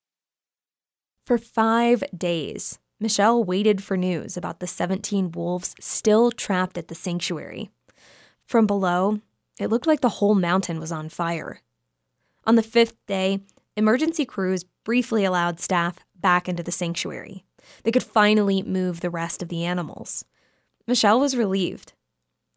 For 1.26 1.38
five 1.38 2.04
days, 2.16 2.80
Michelle 3.00 3.44
waited 3.44 3.82
for 3.82 3.96
news 3.96 4.36
about 4.36 4.60
the 4.60 4.68
17 4.68 5.32
wolves 5.32 5.74
still 5.80 6.32
trapped 6.32 6.78
at 6.78 6.90
the 6.90 6.96
sanctuary. 6.96 7.70
From 8.46 8.68
below, 8.68 9.22
it 9.60 9.70
looked 9.70 9.88
like 9.88 10.02
the 10.02 10.10
whole 10.10 10.36
mountain 10.36 10.80
was 10.80 10.92
on 10.92 11.08
fire. 11.08 11.62
On 12.46 12.56
the 12.56 12.64
fifth 12.64 12.96
day, 13.06 13.40
emergency 13.78 14.26
crews 14.26 14.66
briefly 14.84 15.24
allowed 15.24 15.60
staff 15.60 16.00
back 16.16 16.50
into 16.50 16.64
the 16.64 16.72
sanctuary. 16.72 17.46
They 17.84 17.92
could 17.92 18.04
finally 18.04 18.64
move 18.64 19.00
the 19.00 19.10
rest 19.10 19.42
of 19.42 19.50
the 19.50 19.64
animals. 19.64 20.26
Michelle 20.88 21.20
was 21.20 21.38
relieved. 21.38 21.94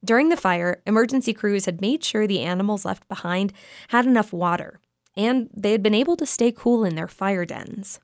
During 0.04 0.30
the 0.30 0.36
fire, 0.36 0.82
emergency 0.86 1.32
crews 1.32 1.66
had 1.66 1.80
made 1.80 2.02
sure 2.02 2.26
the 2.26 2.40
animals 2.40 2.84
left 2.84 3.06
behind 3.06 3.52
had 3.88 4.06
enough 4.06 4.32
water, 4.32 4.80
and 5.16 5.48
they 5.54 5.70
had 5.70 5.82
been 5.82 5.94
able 5.94 6.16
to 6.16 6.26
stay 6.26 6.50
cool 6.50 6.84
in 6.84 6.96
their 6.96 7.06
fire 7.06 7.44
dens. 7.44 8.00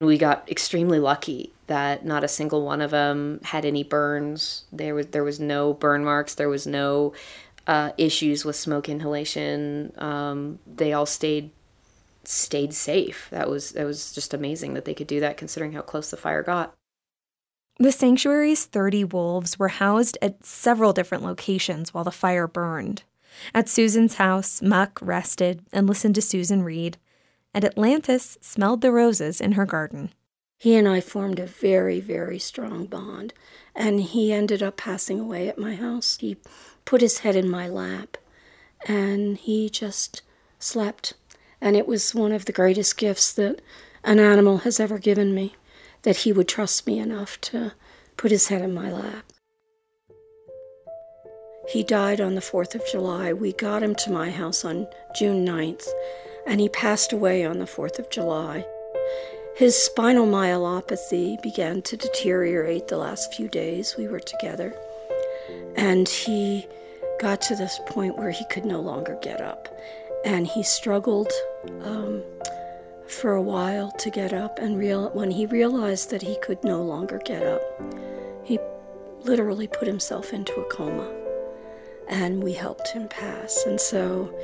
We 0.00 0.16
got 0.16 0.48
extremely 0.48 1.00
lucky 1.00 1.52
that 1.66 2.04
not 2.04 2.24
a 2.24 2.28
single 2.28 2.64
one 2.64 2.80
of 2.80 2.90
them 2.90 3.40
had 3.44 3.64
any 3.64 3.82
burns. 3.82 4.64
There 4.72 4.94
was 4.94 5.08
there 5.08 5.24
was 5.24 5.40
no 5.40 5.74
burn 5.74 6.04
marks. 6.04 6.34
There 6.34 6.48
was 6.48 6.66
no 6.66 7.14
uh, 7.66 7.92
issues 7.98 8.44
with 8.44 8.56
smoke 8.56 8.88
inhalation. 8.88 9.92
Um, 9.98 10.58
they 10.66 10.92
all 10.92 11.06
stayed 11.06 11.50
stayed 12.24 12.74
safe. 12.74 13.28
That 13.30 13.48
was 13.48 13.72
that 13.72 13.84
was 13.84 14.12
just 14.12 14.34
amazing 14.34 14.74
that 14.74 14.84
they 14.84 14.94
could 14.94 15.06
do 15.06 15.20
that, 15.20 15.36
considering 15.36 15.72
how 15.72 15.82
close 15.82 16.10
the 16.10 16.16
fire 16.16 16.42
got. 16.42 16.74
The 17.80 17.92
sanctuary's 17.92 18.64
30 18.64 19.04
wolves 19.04 19.58
were 19.58 19.68
housed 19.68 20.18
at 20.20 20.44
several 20.44 20.92
different 20.92 21.22
locations 21.22 21.94
while 21.94 22.02
the 22.02 22.10
fire 22.10 22.48
burned. 22.48 23.04
At 23.54 23.68
Susan's 23.68 24.16
house, 24.16 24.60
Muck 24.60 24.98
rested 25.00 25.64
and 25.72 25.86
listened 25.86 26.16
to 26.16 26.22
Susan 26.22 26.64
read, 26.64 26.98
and 27.54 27.64
Atlantis 27.64 28.38
smelled 28.40 28.80
the 28.80 28.92
roses 28.92 29.40
in 29.40 29.52
her 29.52 29.66
garden. 29.66 30.10
He 30.58 30.74
and 30.74 30.88
I 30.88 31.00
formed 31.00 31.38
a 31.38 31.46
very, 31.46 32.00
very 32.00 32.38
strong 32.38 32.86
bond, 32.86 33.32
and 33.76 34.00
he 34.00 34.32
ended 34.32 34.62
up 34.62 34.76
passing 34.76 35.20
away 35.20 35.48
at 35.48 35.58
my 35.58 35.76
house. 35.76 36.16
He 36.20 36.36
put 36.84 37.00
his 37.00 37.18
head 37.18 37.36
in 37.36 37.48
my 37.48 37.68
lap, 37.68 38.16
and 38.86 39.36
he 39.36 39.68
just 39.68 40.22
slept. 40.58 41.14
And 41.60 41.76
it 41.76 41.86
was 41.86 42.14
one 42.14 42.32
of 42.32 42.44
the 42.44 42.52
greatest 42.52 42.96
gifts 42.96 43.32
that 43.34 43.60
an 44.02 44.18
animal 44.18 44.58
has 44.58 44.80
ever 44.80 44.98
given 44.98 45.34
me 45.34 45.54
that 46.02 46.18
he 46.18 46.32
would 46.32 46.48
trust 46.48 46.86
me 46.86 46.98
enough 46.98 47.40
to 47.40 47.72
put 48.16 48.30
his 48.30 48.48
head 48.48 48.62
in 48.62 48.74
my 48.74 48.90
lap. 48.90 49.32
He 51.68 51.82
died 51.82 52.20
on 52.20 52.34
the 52.34 52.40
4th 52.40 52.74
of 52.74 52.82
July. 52.90 53.32
We 53.32 53.52
got 53.52 53.82
him 53.82 53.94
to 53.96 54.10
my 54.10 54.30
house 54.30 54.64
on 54.64 54.88
June 55.14 55.46
9th, 55.46 55.86
and 56.48 56.60
he 56.60 56.68
passed 56.70 57.12
away 57.12 57.44
on 57.44 57.58
the 57.58 57.66
4th 57.66 57.98
of 57.98 58.08
July. 58.08 58.64
His 59.54 59.76
spinal 59.76 60.26
myelopathy 60.26 61.40
began 61.42 61.82
to 61.82 61.96
deteriorate 61.96 62.88
the 62.88 62.96
last 62.96 63.34
few 63.34 63.48
days 63.48 63.96
we 63.98 64.08
were 64.08 64.20
together, 64.20 64.74
and 65.76 66.08
he 66.08 66.66
got 67.20 67.42
to 67.42 67.56
this 67.56 67.78
point 67.86 68.16
where 68.16 68.30
he 68.30 68.46
could 68.46 68.64
no 68.64 68.80
longer 68.80 69.18
get 69.20 69.40
up. 69.40 69.68
And 70.24 70.46
he 70.46 70.62
struggled 70.62 71.30
um, 71.82 72.22
for 73.06 73.34
a 73.34 73.42
while 73.42 73.90
to 73.92 74.10
get 74.10 74.32
up, 74.32 74.58
and 74.58 74.78
real, 74.78 75.10
when 75.10 75.30
he 75.30 75.44
realized 75.44 76.10
that 76.10 76.22
he 76.22 76.38
could 76.42 76.64
no 76.64 76.82
longer 76.82 77.20
get 77.24 77.42
up, 77.42 77.62
he 78.44 78.58
literally 79.22 79.66
put 79.66 79.86
himself 79.86 80.32
into 80.32 80.54
a 80.54 80.64
coma. 80.70 81.12
And 82.08 82.42
we 82.42 82.54
helped 82.54 82.88
him 82.88 83.06
pass. 83.08 83.64
And 83.66 83.78
so 83.78 84.34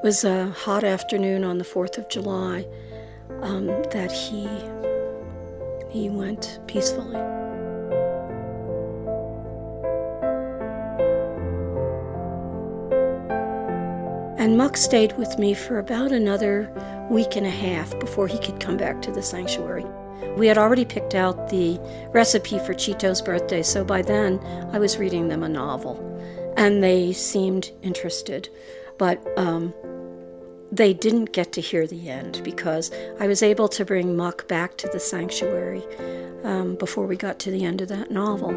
it 0.00 0.04
was 0.04 0.24
a 0.24 0.48
hot 0.52 0.82
afternoon 0.82 1.44
on 1.44 1.58
the 1.58 1.64
4th 1.64 1.98
of 1.98 2.08
July 2.08 2.66
um, 3.42 3.66
that 3.90 4.10
he, 4.10 4.48
he 5.90 6.08
went 6.08 6.58
peacefully. 6.66 7.16
And 14.38 14.56
Muck 14.56 14.78
stayed 14.78 15.18
with 15.18 15.38
me 15.38 15.52
for 15.52 15.78
about 15.78 16.12
another 16.12 16.72
week 17.10 17.36
and 17.36 17.46
a 17.46 17.50
half 17.50 17.98
before 18.00 18.26
he 18.26 18.38
could 18.38 18.58
come 18.58 18.78
back 18.78 19.02
to 19.02 19.12
the 19.12 19.20
sanctuary. 19.20 19.84
We 20.38 20.46
had 20.46 20.56
already 20.56 20.86
picked 20.86 21.14
out 21.14 21.50
the 21.50 21.78
recipe 22.14 22.58
for 22.60 22.72
Cheeto's 22.72 23.20
birthday, 23.20 23.62
so 23.62 23.84
by 23.84 24.00
then 24.00 24.40
I 24.72 24.78
was 24.78 24.96
reading 24.96 25.28
them 25.28 25.42
a 25.42 25.48
novel. 25.48 25.98
And 26.56 26.82
they 26.82 27.12
seemed 27.12 27.70
interested, 27.82 28.48
but 28.96 29.22
um, 29.36 29.74
they 30.72 30.94
didn't 30.94 31.32
get 31.32 31.52
to 31.52 31.60
hear 31.60 31.86
the 31.86 32.08
end 32.08 32.42
because 32.44 32.90
I 33.18 33.26
was 33.26 33.42
able 33.42 33.68
to 33.68 33.84
bring 33.84 34.16
Muck 34.16 34.46
back 34.46 34.76
to 34.78 34.88
the 34.88 35.00
sanctuary 35.00 35.82
um, 36.44 36.76
before 36.76 37.06
we 37.06 37.16
got 37.16 37.38
to 37.40 37.50
the 37.50 37.64
end 37.64 37.80
of 37.80 37.88
that 37.88 38.10
novel. 38.10 38.50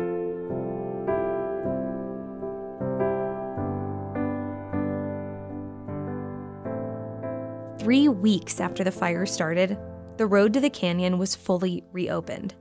Three 7.80 8.08
weeks 8.08 8.62
after 8.62 8.84
the 8.84 8.92
fire 8.92 9.26
started, 9.26 9.78
the 10.18 10.28
road 10.28 10.54
to 10.54 10.60
the 10.60 10.70
canyon 10.70 11.18
was 11.18 11.36
fully 11.36 11.84
reopened. 11.92 12.54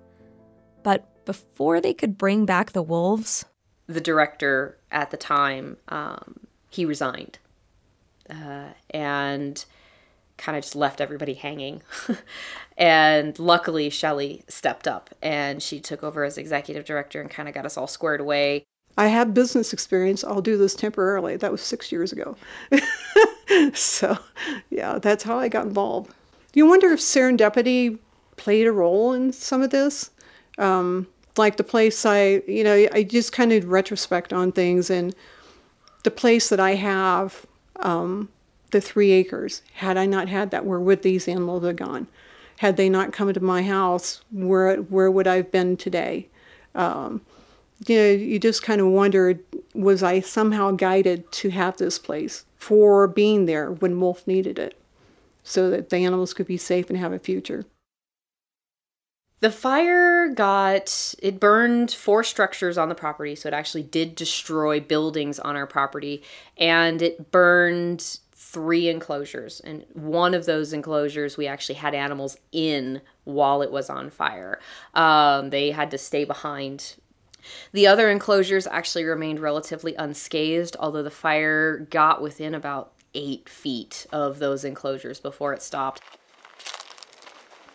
But 0.82 1.24
before 1.24 1.80
they 1.80 1.94
could 1.94 2.18
bring 2.18 2.44
back 2.44 2.72
the 2.72 2.82
wolves, 2.82 3.44
the 3.86 4.00
director 4.00 4.78
at 4.90 5.10
the 5.10 5.16
time 5.16 5.76
um, 5.88 6.40
he 6.70 6.84
resigned 6.84 7.38
uh, 8.32 8.68
and 8.90 9.64
kind 10.38 10.56
of 10.56 10.64
just 10.64 10.74
left 10.74 11.00
everybody 11.00 11.34
hanging. 11.34 11.82
and 12.76 13.38
luckily, 13.38 13.90
Shelley 13.90 14.42
stepped 14.48 14.88
up 14.88 15.10
and 15.22 15.62
she 15.62 15.78
took 15.80 16.02
over 16.02 16.24
as 16.24 16.38
executive 16.38 16.84
director 16.84 17.20
and 17.20 17.30
kind 17.30 17.48
of 17.48 17.54
got 17.54 17.66
us 17.66 17.76
all 17.76 17.86
squared 17.86 18.20
away. 18.20 18.64
I 18.96 19.06
have 19.08 19.32
business 19.32 19.72
experience. 19.72 20.22
I'll 20.22 20.42
do 20.42 20.56
this 20.58 20.74
temporarily. 20.74 21.36
That 21.36 21.52
was 21.52 21.62
six 21.62 21.90
years 21.92 22.12
ago. 22.12 22.36
so, 23.74 24.18
yeah, 24.70 24.98
that's 24.98 25.24
how 25.24 25.38
I 25.38 25.48
got 25.48 25.66
involved. 25.66 26.12
You 26.54 26.66
wonder 26.66 26.88
if 26.90 27.00
serendipity 27.00 27.98
played 28.36 28.66
a 28.66 28.72
role 28.72 29.12
in 29.12 29.32
some 29.32 29.62
of 29.62 29.70
this? 29.70 30.10
Um, 30.58 31.06
like 31.38 31.56
the 31.56 31.64
place 31.64 32.04
I, 32.04 32.42
you 32.46 32.64
know, 32.64 32.88
I 32.92 33.04
just 33.04 33.32
kind 33.32 33.52
of 33.52 33.66
retrospect 33.66 34.32
on 34.32 34.52
things, 34.52 34.90
and 34.90 35.14
the 36.02 36.10
place 36.10 36.50
that 36.50 36.60
I 36.60 36.74
have, 36.74 37.46
um, 37.76 38.28
the 38.70 38.80
three 38.80 39.12
acres, 39.12 39.62
had 39.74 39.96
I 39.96 40.06
not 40.06 40.28
had 40.28 40.50
that, 40.50 40.64
where 40.64 40.80
would 40.80 41.02
these 41.02 41.28
animals 41.28 41.64
have 41.64 41.76
gone? 41.76 42.06
Had 42.58 42.76
they 42.76 42.88
not 42.88 43.12
come 43.12 43.32
to 43.32 43.40
my 43.40 43.62
house, 43.62 44.22
where 44.30 44.76
where 44.76 45.10
would 45.10 45.26
I 45.26 45.36
have 45.36 45.50
been 45.50 45.76
today? 45.76 46.28
Um, 46.74 47.22
you 47.86 47.96
know, 47.96 48.10
you 48.10 48.38
just 48.38 48.62
kind 48.62 48.80
of 48.80 48.86
wondered, 48.86 49.40
was 49.74 50.02
I 50.02 50.20
somehow 50.20 50.70
guided 50.70 51.30
to 51.32 51.50
have 51.50 51.76
this 51.76 51.98
place 51.98 52.44
for 52.56 53.08
being 53.08 53.46
there 53.46 53.72
when 53.72 54.00
Wolf 54.00 54.26
needed 54.26 54.58
it, 54.58 54.78
so 55.42 55.68
that 55.70 55.90
the 55.90 55.96
animals 55.96 56.32
could 56.34 56.46
be 56.46 56.56
safe 56.56 56.88
and 56.88 56.98
have 56.98 57.12
a 57.12 57.18
future? 57.18 57.64
The 59.42 59.50
fire 59.50 60.28
got, 60.28 61.16
it 61.20 61.40
burned 61.40 61.90
four 61.90 62.22
structures 62.22 62.78
on 62.78 62.88
the 62.88 62.94
property, 62.94 63.34
so 63.34 63.48
it 63.48 63.54
actually 63.54 63.82
did 63.82 64.14
destroy 64.14 64.78
buildings 64.78 65.40
on 65.40 65.56
our 65.56 65.66
property, 65.66 66.22
and 66.56 67.02
it 67.02 67.32
burned 67.32 68.20
three 68.32 68.88
enclosures. 68.88 69.58
And 69.58 69.84
one 69.94 70.34
of 70.34 70.46
those 70.46 70.72
enclosures, 70.72 71.36
we 71.36 71.48
actually 71.48 71.74
had 71.74 71.92
animals 71.92 72.36
in 72.52 73.00
while 73.24 73.62
it 73.62 73.72
was 73.72 73.90
on 73.90 74.10
fire. 74.10 74.60
Um, 74.94 75.50
they 75.50 75.72
had 75.72 75.90
to 75.90 75.98
stay 75.98 76.24
behind 76.24 76.94
the 77.72 77.88
other 77.88 78.08
enclosures 78.08 78.68
actually 78.68 79.02
remained 79.02 79.40
relatively 79.40 79.96
unscathed, 79.96 80.76
although 80.78 81.02
the 81.02 81.10
fire 81.10 81.78
got 81.90 82.22
within 82.22 82.54
about 82.54 82.92
eight 83.14 83.48
feet 83.48 84.06
of 84.12 84.38
those 84.38 84.64
enclosures 84.64 85.18
before 85.18 85.52
it 85.52 85.60
stopped. 85.60 86.02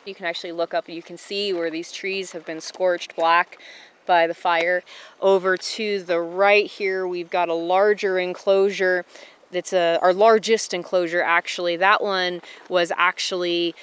You 0.08 0.16
can 0.16 0.26
actually 0.26 0.54
look 0.54 0.74
up 0.74 0.88
and 0.88 0.96
you 0.96 1.04
can 1.04 1.18
see 1.18 1.54
where 1.54 1.70
these 1.70 1.92
trees 1.92 2.32
have 2.32 2.46
been 2.46 2.62
scorched 2.62 3.16
black 3.16 3.60
by 4.06 4.26
the 4.26 4.34
fire. 4.34 4.84
Over 5.22 5.58
to 5.58 6.02
the 6.02 6.20
right 6.22 6.66
here, 6.66 7.06
we've 7.06 7.30
got 7.30 7.50
a 7.50 7.54
larger 7.54 8.18
enclosure. 8.18 9.06
That's 9.52 9.74
a, 9.74 10.00
our 10.02 10.14
largest 10.14 10.74
enclosure, 10.74 11.22
actually. 11.22 11.76
That 11.76 12.02
one 12.02 12.42
was 12.70 12.92
actually 12.96 13.76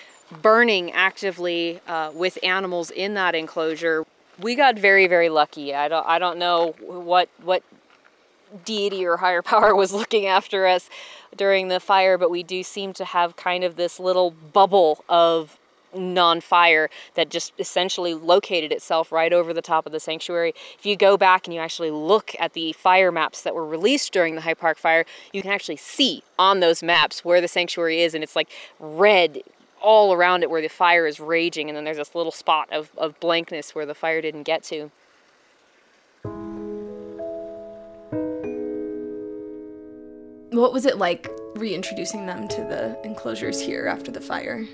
burning 0.42 0.92
actively 0.92 1.80
uh, 1.86 2.10
with 2.14 2.38
animals 2.42 2.90
in 2.90 3.14
that 3.14 3.34
enclosure 3.34 4.04
we 4.38 4.54
got 4.54 4.78
very 4.78 5.06
very 5.06 5.28
lucky. 5.28 5.74
I 5.74 5.88
don't 5.88 6.06
I 6.06 6.18
don't 6.18 6.38
know 6.38 6.74
what 6.80 7.28
what 7.42 7.62
deity 8.64 9.04
or 9.04 9.18
higher 9.18 9.42
power 9.52 9.74
was 9.74 9.92
looking 9.92 10.26
after 10.26 10.66
us 10.66 10.88
during 11.36 11.68
the 11.68 11.80
fire, 11.80 12.16
but 12.18 12.30
we 12.30 12.42
do 12.42 12.62
seem 12.62 12.92
to 12.94 13.04
have 13.04 13.36
kind 13.36 13.64
of 13.64 13.76
this 13.76 13.98
little 13.98 14.30
bubble 14.30 15.04
of 15.08 15.58
non-fire 15.96 16.90
that 17.14 17.28
just 17.28 17.52
essentially 17.58 18.14
located 18.14 18.72
itself 18.72 19.12
right 19.12 19.32
over 19.32 19.52
the 19.52 19.62
top 19.62 19.86
of 19.86 19.92
the 19.92 20.00
sanctuary. 20.00 20.54
If 20.78 20.86
you 20.86 20.96
go 20.96 21.16
back 21.16 21.46
and 21.46 21.54
you 21.54 21.60
actually 21.60 21.90
look 21.90 22.34
at 22.38 22.52
the 22.52 22.72
fire 22.72 23.12
maps 23.12 23.42
that 23.42 23.54
were 23.54 23.66
released 23.66 24.12
during 24.12 24.34
the 24.34 24.40
High 24.42 24.54
Park 24.54 24.78
fire, 24.78 25.04
you 25.32 25.42
can 25.42 25.50
actually 25.50 25.76
see 25.76 26.22
on 26.38 26.60
those 26.60 26.82
maps 26.82 27.24
where 27.24 27.40
the 27.40 27.48
sanctuary 27.48 28.02
is 28.02 28.14
and 28.14 28.22
it's 28.22 28.36
like 28.36 28.50
red 28.78 29.42
all 29.84 30.14
around 30.14 30.42
it 30.42 30.50
where 30.50 30.62
the 30.62 30.68
fire 30.68 31.06
is 31.06 31.20
raging, 31.20 31.68
and 31.68 31.76
then 31.76 31.84
there's 31.84 31.98
this 31.98 32.14
little 32.14 32.32
spot 32.32 32.72
of, 32.72 32.90
of 32.96 33.20
blankness 33.20 33.74
where 33.74 33.84
the 33.84 33.94
fire 33.94 34.22
didn't 34.22 34.44
get 34.44 34.62
to. 34.64 34.90
What 40.50 40.72
was 40.72 40.86
it 40.86 40.96
like 40.96 41.30
reintroducing 41.56 42.26
them 42.26 42.48
to 42.48 42.60
the 42.62 42.98
enclosures 43.04 43.60
here 43.60 43.86
after 43.86 44.10
the 44.10 44.20
fire? 44.20 44.64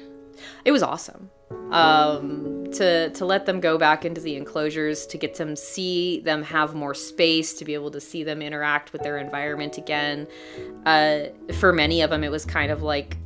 It 0.65 0.73
was 0.73 0.83
awesome. 0.83 1.31
Um, 1.71 2.71
to 2.73 3.11
to 3.11 3.25
let 3.25 3.47
them 3.47 3.61
go 3.61 3.79
back 3.79 4.05
into 4.05 4.21
the 4.21 4.37
enclosures, 4.37 5.07
to 5.07 5.19
get 5.19 5.37
them 5.37 5.57
see 5.57 6.21
them 6.21 6.43
have 6.43 6.75
more 6.75 6.95
space, 6.95 7.55
to 7.55 7.65
be 7.65 7.75
able 7.75 7.91
to 7.93 8.01
see 8.01 8.25
them 8.25 8.43
interact 8.43 8.93
with 8.93 9.03
their 9.03 9.19
environment 9.19 9.79
again. 9.79 10.27
Uh, 10.87 11.27
for 11.55 11.73
many 11.73 12.03
of 12.03 12.11
them, 12.11 12.25
it 12.25 12.31
was 12.31 12.45
kind 12.45 12.71
of 12.71 12.83
like 12.83 13.17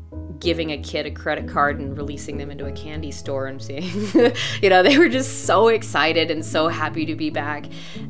giving 0.45 0.73
a 0.73 0.77
mm. 0.77 0.85
kid 0.85 1.07
a 1.07 1.11
credit 1.11 1.49
card 1.49 1.81
and 1.81 1.97
releasing 1.97 2.37
them 2.37 2.51
into 2.51 2.67
a 2.67 2.73
candy 2.73 3.11
store 3.11 3.47
and 3.47 3.61
seeing, 3.61 3.83
you 4.63 4.69
know, 4.69 4.83
they 4.83 4.99
were 4.99 5.09
just 5.09 5.47
so 5.47 5.69
excited 5.69 6.31
and 6.31 6.45
so 6.45 6.69
happy 6.69 7.07
to 7.07 7.17
be 7.17 7.31
back 7.31 7.65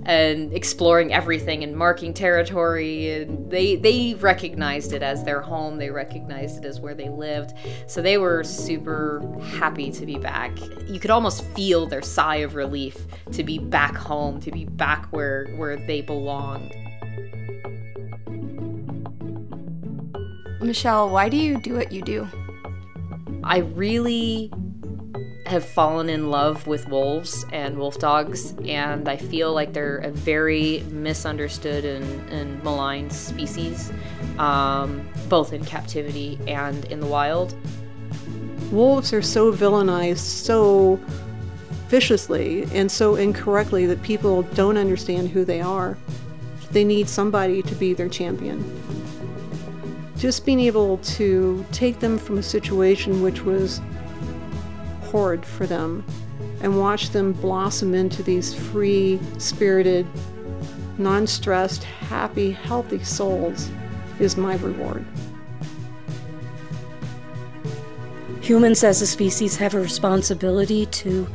and 0.05 0.53
exploring 0.53 1.15
everything 1.15 1.63
and 1.63 1.77
marking 1.77 2.13
territory. 2.13 3.23
And 3.23 3.49
they 3.51 3.77
they 3.77 4.15
recognized 4.15 4.93
it 4.93 5.03
as 5.03 5.23
their 5.23 5.41
home. 5.41 5.79
They 5.79 5.91
recognized 5.91 6.59
it 6.59 6.67
as 6.67 6.81
where 6.81 6.95
they 6.95 7.09
lived. 7.09 7.55
So 7.87 8.03
they 8.03 8.19
were 8.19 8.43
super 8.43 9.23
happy 9.59 9.93
to 9.93 10.05
be 10.05 10.19
back. 10.19 10.59
You 10.89 10.99
could 10.99 11.13
almost 11.13 11.45
feel 11.55 11.87
their 11.87 12.03
sigh 12.03 12.37
of 12.37 12.57
relief 12.57 13.07
to 13.33 13.45
be 13.45 13.59
back 13.59 13.95
home, 13.95 14.41
to 14.41 14.51
be 14.51 14.65
back 14.65 15.07
where 15.13 15.47
where 15.57 15.77
they 15.77 16.01
belonged. 16.01 16.75
Michelle, 20.65 21.11
why 21.11 21.29
do 21.29 21.37
you 21.37 21.61
do 21.61 21.75
what 21.75 21.93
you 21.93 22.01
do? 22.01 22.27
I 23.43 23.59
really 23.59 24.51
have 25.45 25.63
fallen 25.63 26.09
in 26.09 26.31
love 26.31 26.67
with 26.67 26.89
wolves 26.89 27.45
and 27.53 27.77
wolf 27.77 27.99
dogs, 27.99 28.55
and 28.65 29.07
I 29.07 29.19
feel 29.19 29.53
like 29.53 29.75
they're 29.75 29.99
a 29.99 30.11
very 30.11 30.83
misunderstood 30.91 31.85
and, 31.85 32.31
and 32.31 32.65
maligned 32.65 33.13
species, 33.13 33.93
um, 34.39 35.07
both 35.29 35.53
in 35.53 35.63
captivity 35.67 36.39
and 36.49 36.87
in 36.87 37.01
the 37.01 37.07
wild. 37.07 37.55
Wolves 38.73 39.13
are 39.13 39.23
so 39.23 39.53
villainized 39.53 40.17
so 40.17 40.99
viciously 41.89 42.65
and 42.73 42.91
so 42.91 43.17
incorrectly 43.17 43.85
that 43.85 44.03
people 44.03 44.43
don't 44.55 44.79
understand 44.79 45.29
who 45.29 45.45
they 45.45 45.61
are. 45.61 45.99
They 46.71 46.85
need 46.85 47.09
somebody 47.09 47.63
to 47.63 47.75
be 47.75 47.93
their 47.93 48.09
champion 48.09 48.65
just 50.17 50.47
being 50.47 50.61
able 50.61 50.99
to 50.99 51.65
take 51.73 52.01
them 52.01 52.19
from 52.19 52.39
a 52.39 52.43
situation 52.43 53.23
which 53.23 53.43
was 53.43 53.81
horrid 55.03 55.45
for 55.45 55.67
them 55.67 56.05
and 56.61 56.79
watch 56.79 57.11
them 57.11 57.33
blossom 57.33 57.95
into 57.95 58.23
these 58.23 58.55
free 58.55 59.21
spirited, 59.39 60.07
non 60.99 61.27
stressed, 61.27 61.85
happy, 61.85 62.51
healthy 62.51 63.03
souls 63.03 63.71
is 64.19 64.37
my 64.37 64.57
reward. 64.57 65.05
Humans 68.41 68.85
as 68.85 69.01
a 69.01 69.07
species 69.07 69.57
have 69.57 69.75
a 69.75 69.81
responsibility 69.81 70.87
to 70.87 71.27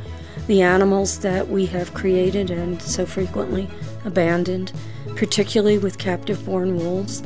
the 0.46 0.62
animals 0.62 1.20
that 1.20 1.48
we 1.48 1.66
have 1.66 1.94
created 1.94 2.50
and 2.50 2.80
so 2.80 3.04
frequently 3.04 3.68
abandoned, 4.04 4.72
particularly 5.16 5.78
with 5.78 5.98
captive 5.98 6.44
born 6.44 6.76
wolves. 6.76 7.22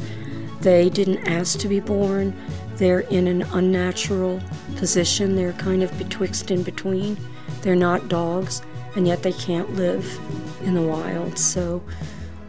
They 0.65 0.89
didn't 0.89 1.29
ask 1.29 1.59
to 1.59 1.69
be 1.69 1.79
born. 1.79 2.35
They're 2.77 3.01
in 3.01 3.29
an 3.29 3.43
unnatural 3.53 4.41
position. 4.77 5.37
They're 5.37 5.53
kind 5.53 5.83
of 5.83 5.97
betwixt 5.99 6.51
and 6.51 6.65
between. 6.65 7.19
They're 7.61 7.77
not 7.77 8.09
dogs, 8.09 8.63
and 8.97 9.07
yet 9.07 9.23
they 9.23 9.33
can't 9.33 9.75
live 9.75 10.19
in 10.63 10.73
the 10.73 10.81
wild. 10.81 11.39
So 11.39 11.85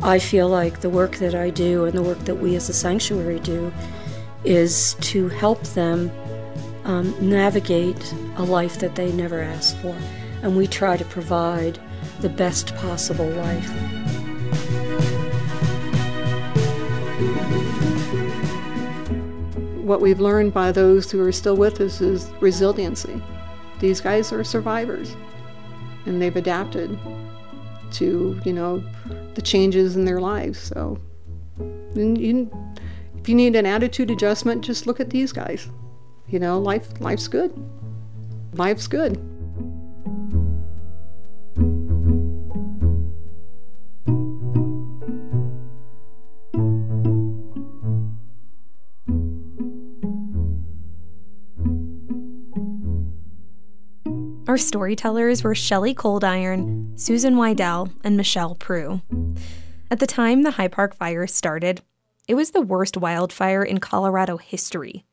I 0.01 0.19
feel 0.19 0.47
like 0.47 0.79
the 0.79 0.89
work 0.89 1.17
that 1.17 1.35
I 1.35 1.49
do 1.49 1.83
and 1.83 1.93
the 1.97 2.01
work 2.01 2.19
that 2.19 2.35
we 2.35 2.55
as 2.55 2.69
a 2.69 2.73
sanctuary 2.73 3.41
do 3.41 3.73
is 4.45 4.95
to 5.01 5.27
help 5.27 5.61
them 5.63 6.09
um, 6.85 7.13
navigate 7.19 8.13
a 8.37 8.43
life 8.43 8.79
that 8.79 8.95
they 8.95 9.11
never 9.11 9.41
asked 9.41 9.77
for. 9.79 9.97
And 10.41 10.55
we 10.55 10.67
try 10.67 10.95
to 10.95 11.05
provide 11.05 11.79
the 12.21 12.29
best 12.29 12.73
possible 12.77 13.27
life. 13.27 13.94
What 19.85 20.01
we've 20.01 20.19
learned 20.19 20.51
by 20.53 20.71
those 20.71 21.11
who 21.11 21.21
are 21.21 21.31
still 21.31 21.55
with 21.55 21.79
us 21.79 22.01
is 22.01 22.31
resiliency. 22.39 23.21
These 23.79 24.01
guys 24.01 24.31
are 24.33 24.43
survivors, 24.43 25.15
and 26.05 26.21
they've 26.21 26.35
adapted 26.35 26.97
to 27.91 28.39
you 28.43 28.53
know 28.53 28.83
the 29.35 29.41
changes 29.41 29.95
in 29.95 30.05
their 30.05 30.19
lives. 30.19 30.59
So, 30.59 30.99
you, 31.95 32.49
if 33.19 33.29
you 33.29 33.35
need 33.35 33.55
an 33.55 33.65
attitude 33.65 34.09
adjustment, 34.09 34.63
just 34.63 34.87
look 34.87 34.99
at 34.99 35.11
these 35.11 35.31
guys. 35.31 35.69
You 36.27 36.39
know, 36.39 36.59
life 36.59 36.99
life's 36.99 37.27
good. 37.27 37.53
Life's 38.53 38.87
good. 38.87 39.21
Our 54.55 54.59
storytellers 54.59 55.43
were 55.43 55.53
Shelley 55.53 55.93
Coldiron, 55.93 56.97
Susan 56.97 57.35
Wydell, 57.35 57.91
and 58.05 58.15
Michelle 58.15 58.55
Proulx. 58.55 59.01
At 59.91 59.99
the 59.99 60.07
time 60.07 60.43
the 60.43 60.51
High 60.51 60.69
Park 60.69 60.95
fire 60.95 61.27
started, 61.27 61.81
it 62.29 62.35
was 62.35 62.51
the 62.51 62.61
worst 62.61 62.95
wildfire 62.95 63.63
in 63.63 63.79
Colorado 63.81 64.37
history. 64.37 65.03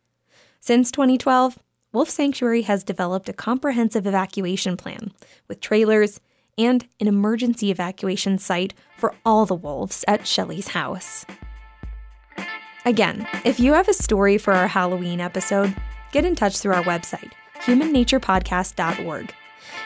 Since 0.60 0.92
2012, 0.92 1.58
Wolf 1.92 2.08
Sanctuary 2.08 2.62
has 2.62 2.84
developed 2.84 3.28
a 3.28 3.32
comprehensive 3.32 4.06
evacuation 4.06 4.76
plan 4.76 5.10
with 5.48 5.58
trailers 5.58 6.20
and 6.56 6.86
an 7.00 7.08
emergency 7.08 7.72
evacuation 7.72 8.38
site 8.38 8.74
for 8.96 9.12
all 9.26 9.44
the 9.44 9.56
wolves 9.56 10.04
at 10.06 10.24
Shelley's 10.24 10.68
house. 10.68 11.26
Again, 12.84 13.26
if 13.44 13.58
you 13.58 13.72
have 13.72 13.88
a 13.88 13.92
story 13.92 14.38
for 14.38 14.52
our 14.52 14.68
Halloween 14.68 15.20
episode, 15.20 15.74
get 16.12 16.24
in 16.24 16.36
touch 16.36 16.58
through 16.58 16.74
our 16.74 16.84
website, 16.84 17.32
humannaturepodcast.org. 17.64 19.34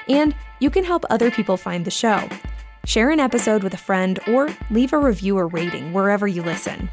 And 0.08 0.34
you 0.60 0.70
can 0.70 0.84
help 0.84 1.04
other 1.10 1.30
people 1.30 1.56
find 1.56 1.84
the 1.84 1.90
show. 1.90 2.28
Share 2.84 3.10
an 3.10 3.20
episode 3.20 3.62
with 3.62 3.74
a 3.74 3.78
friend 3.78 4.18
or 4.28 4.48
leave 4.70 4.92
a 4.92 4.98
review 4.98 5.36
or 5.38 5.48
rating 5.48 5.92
wherever 5.92 6.26
you 6.26 6.42
listen. 6.42 6.88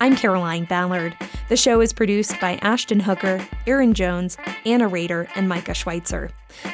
I'm 0.00 0.16
Caroline 0.16 0.64
Ballard. 0.64 1.16
The 1.48 1.56
show 1.56 1.80
is 1.80 1.92
produced 1.92 2.38
by 2.40 2.56
Ashton 2.56 3.00
Hooker, 3.00 3.46
Aaron 3.66 3.94
Jones, 3.94 4.36
Anna 4.66 4.86
Rader, 4.88 5.28
and 5.34 5.48
Micah 5.48 5.72
Schweitzer. 5.72 6.30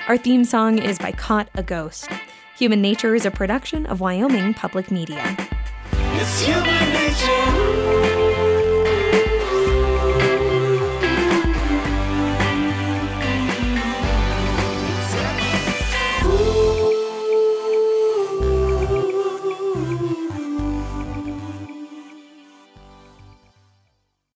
Our 0.08 0.16
theme 0.16 0.44
song 0.44 0.78
is 0.78 0.98
by 0.98 1.12
Caught 1.12 1.48
a 1.54 1.62
Ghost. 1.62 2.10
Human 2.56 2.82
Nature 2.82 3.14
is 3.14 3.24
a 3.24 3.30
production 3.30 3.86
of 3.86 4.00
Wyoming 4.00 4.54
Public 4.54 4.90
Media. 4.90 5.36
It's 5.92 6.40
human 6.42 6.92
nature. 6.92 8.29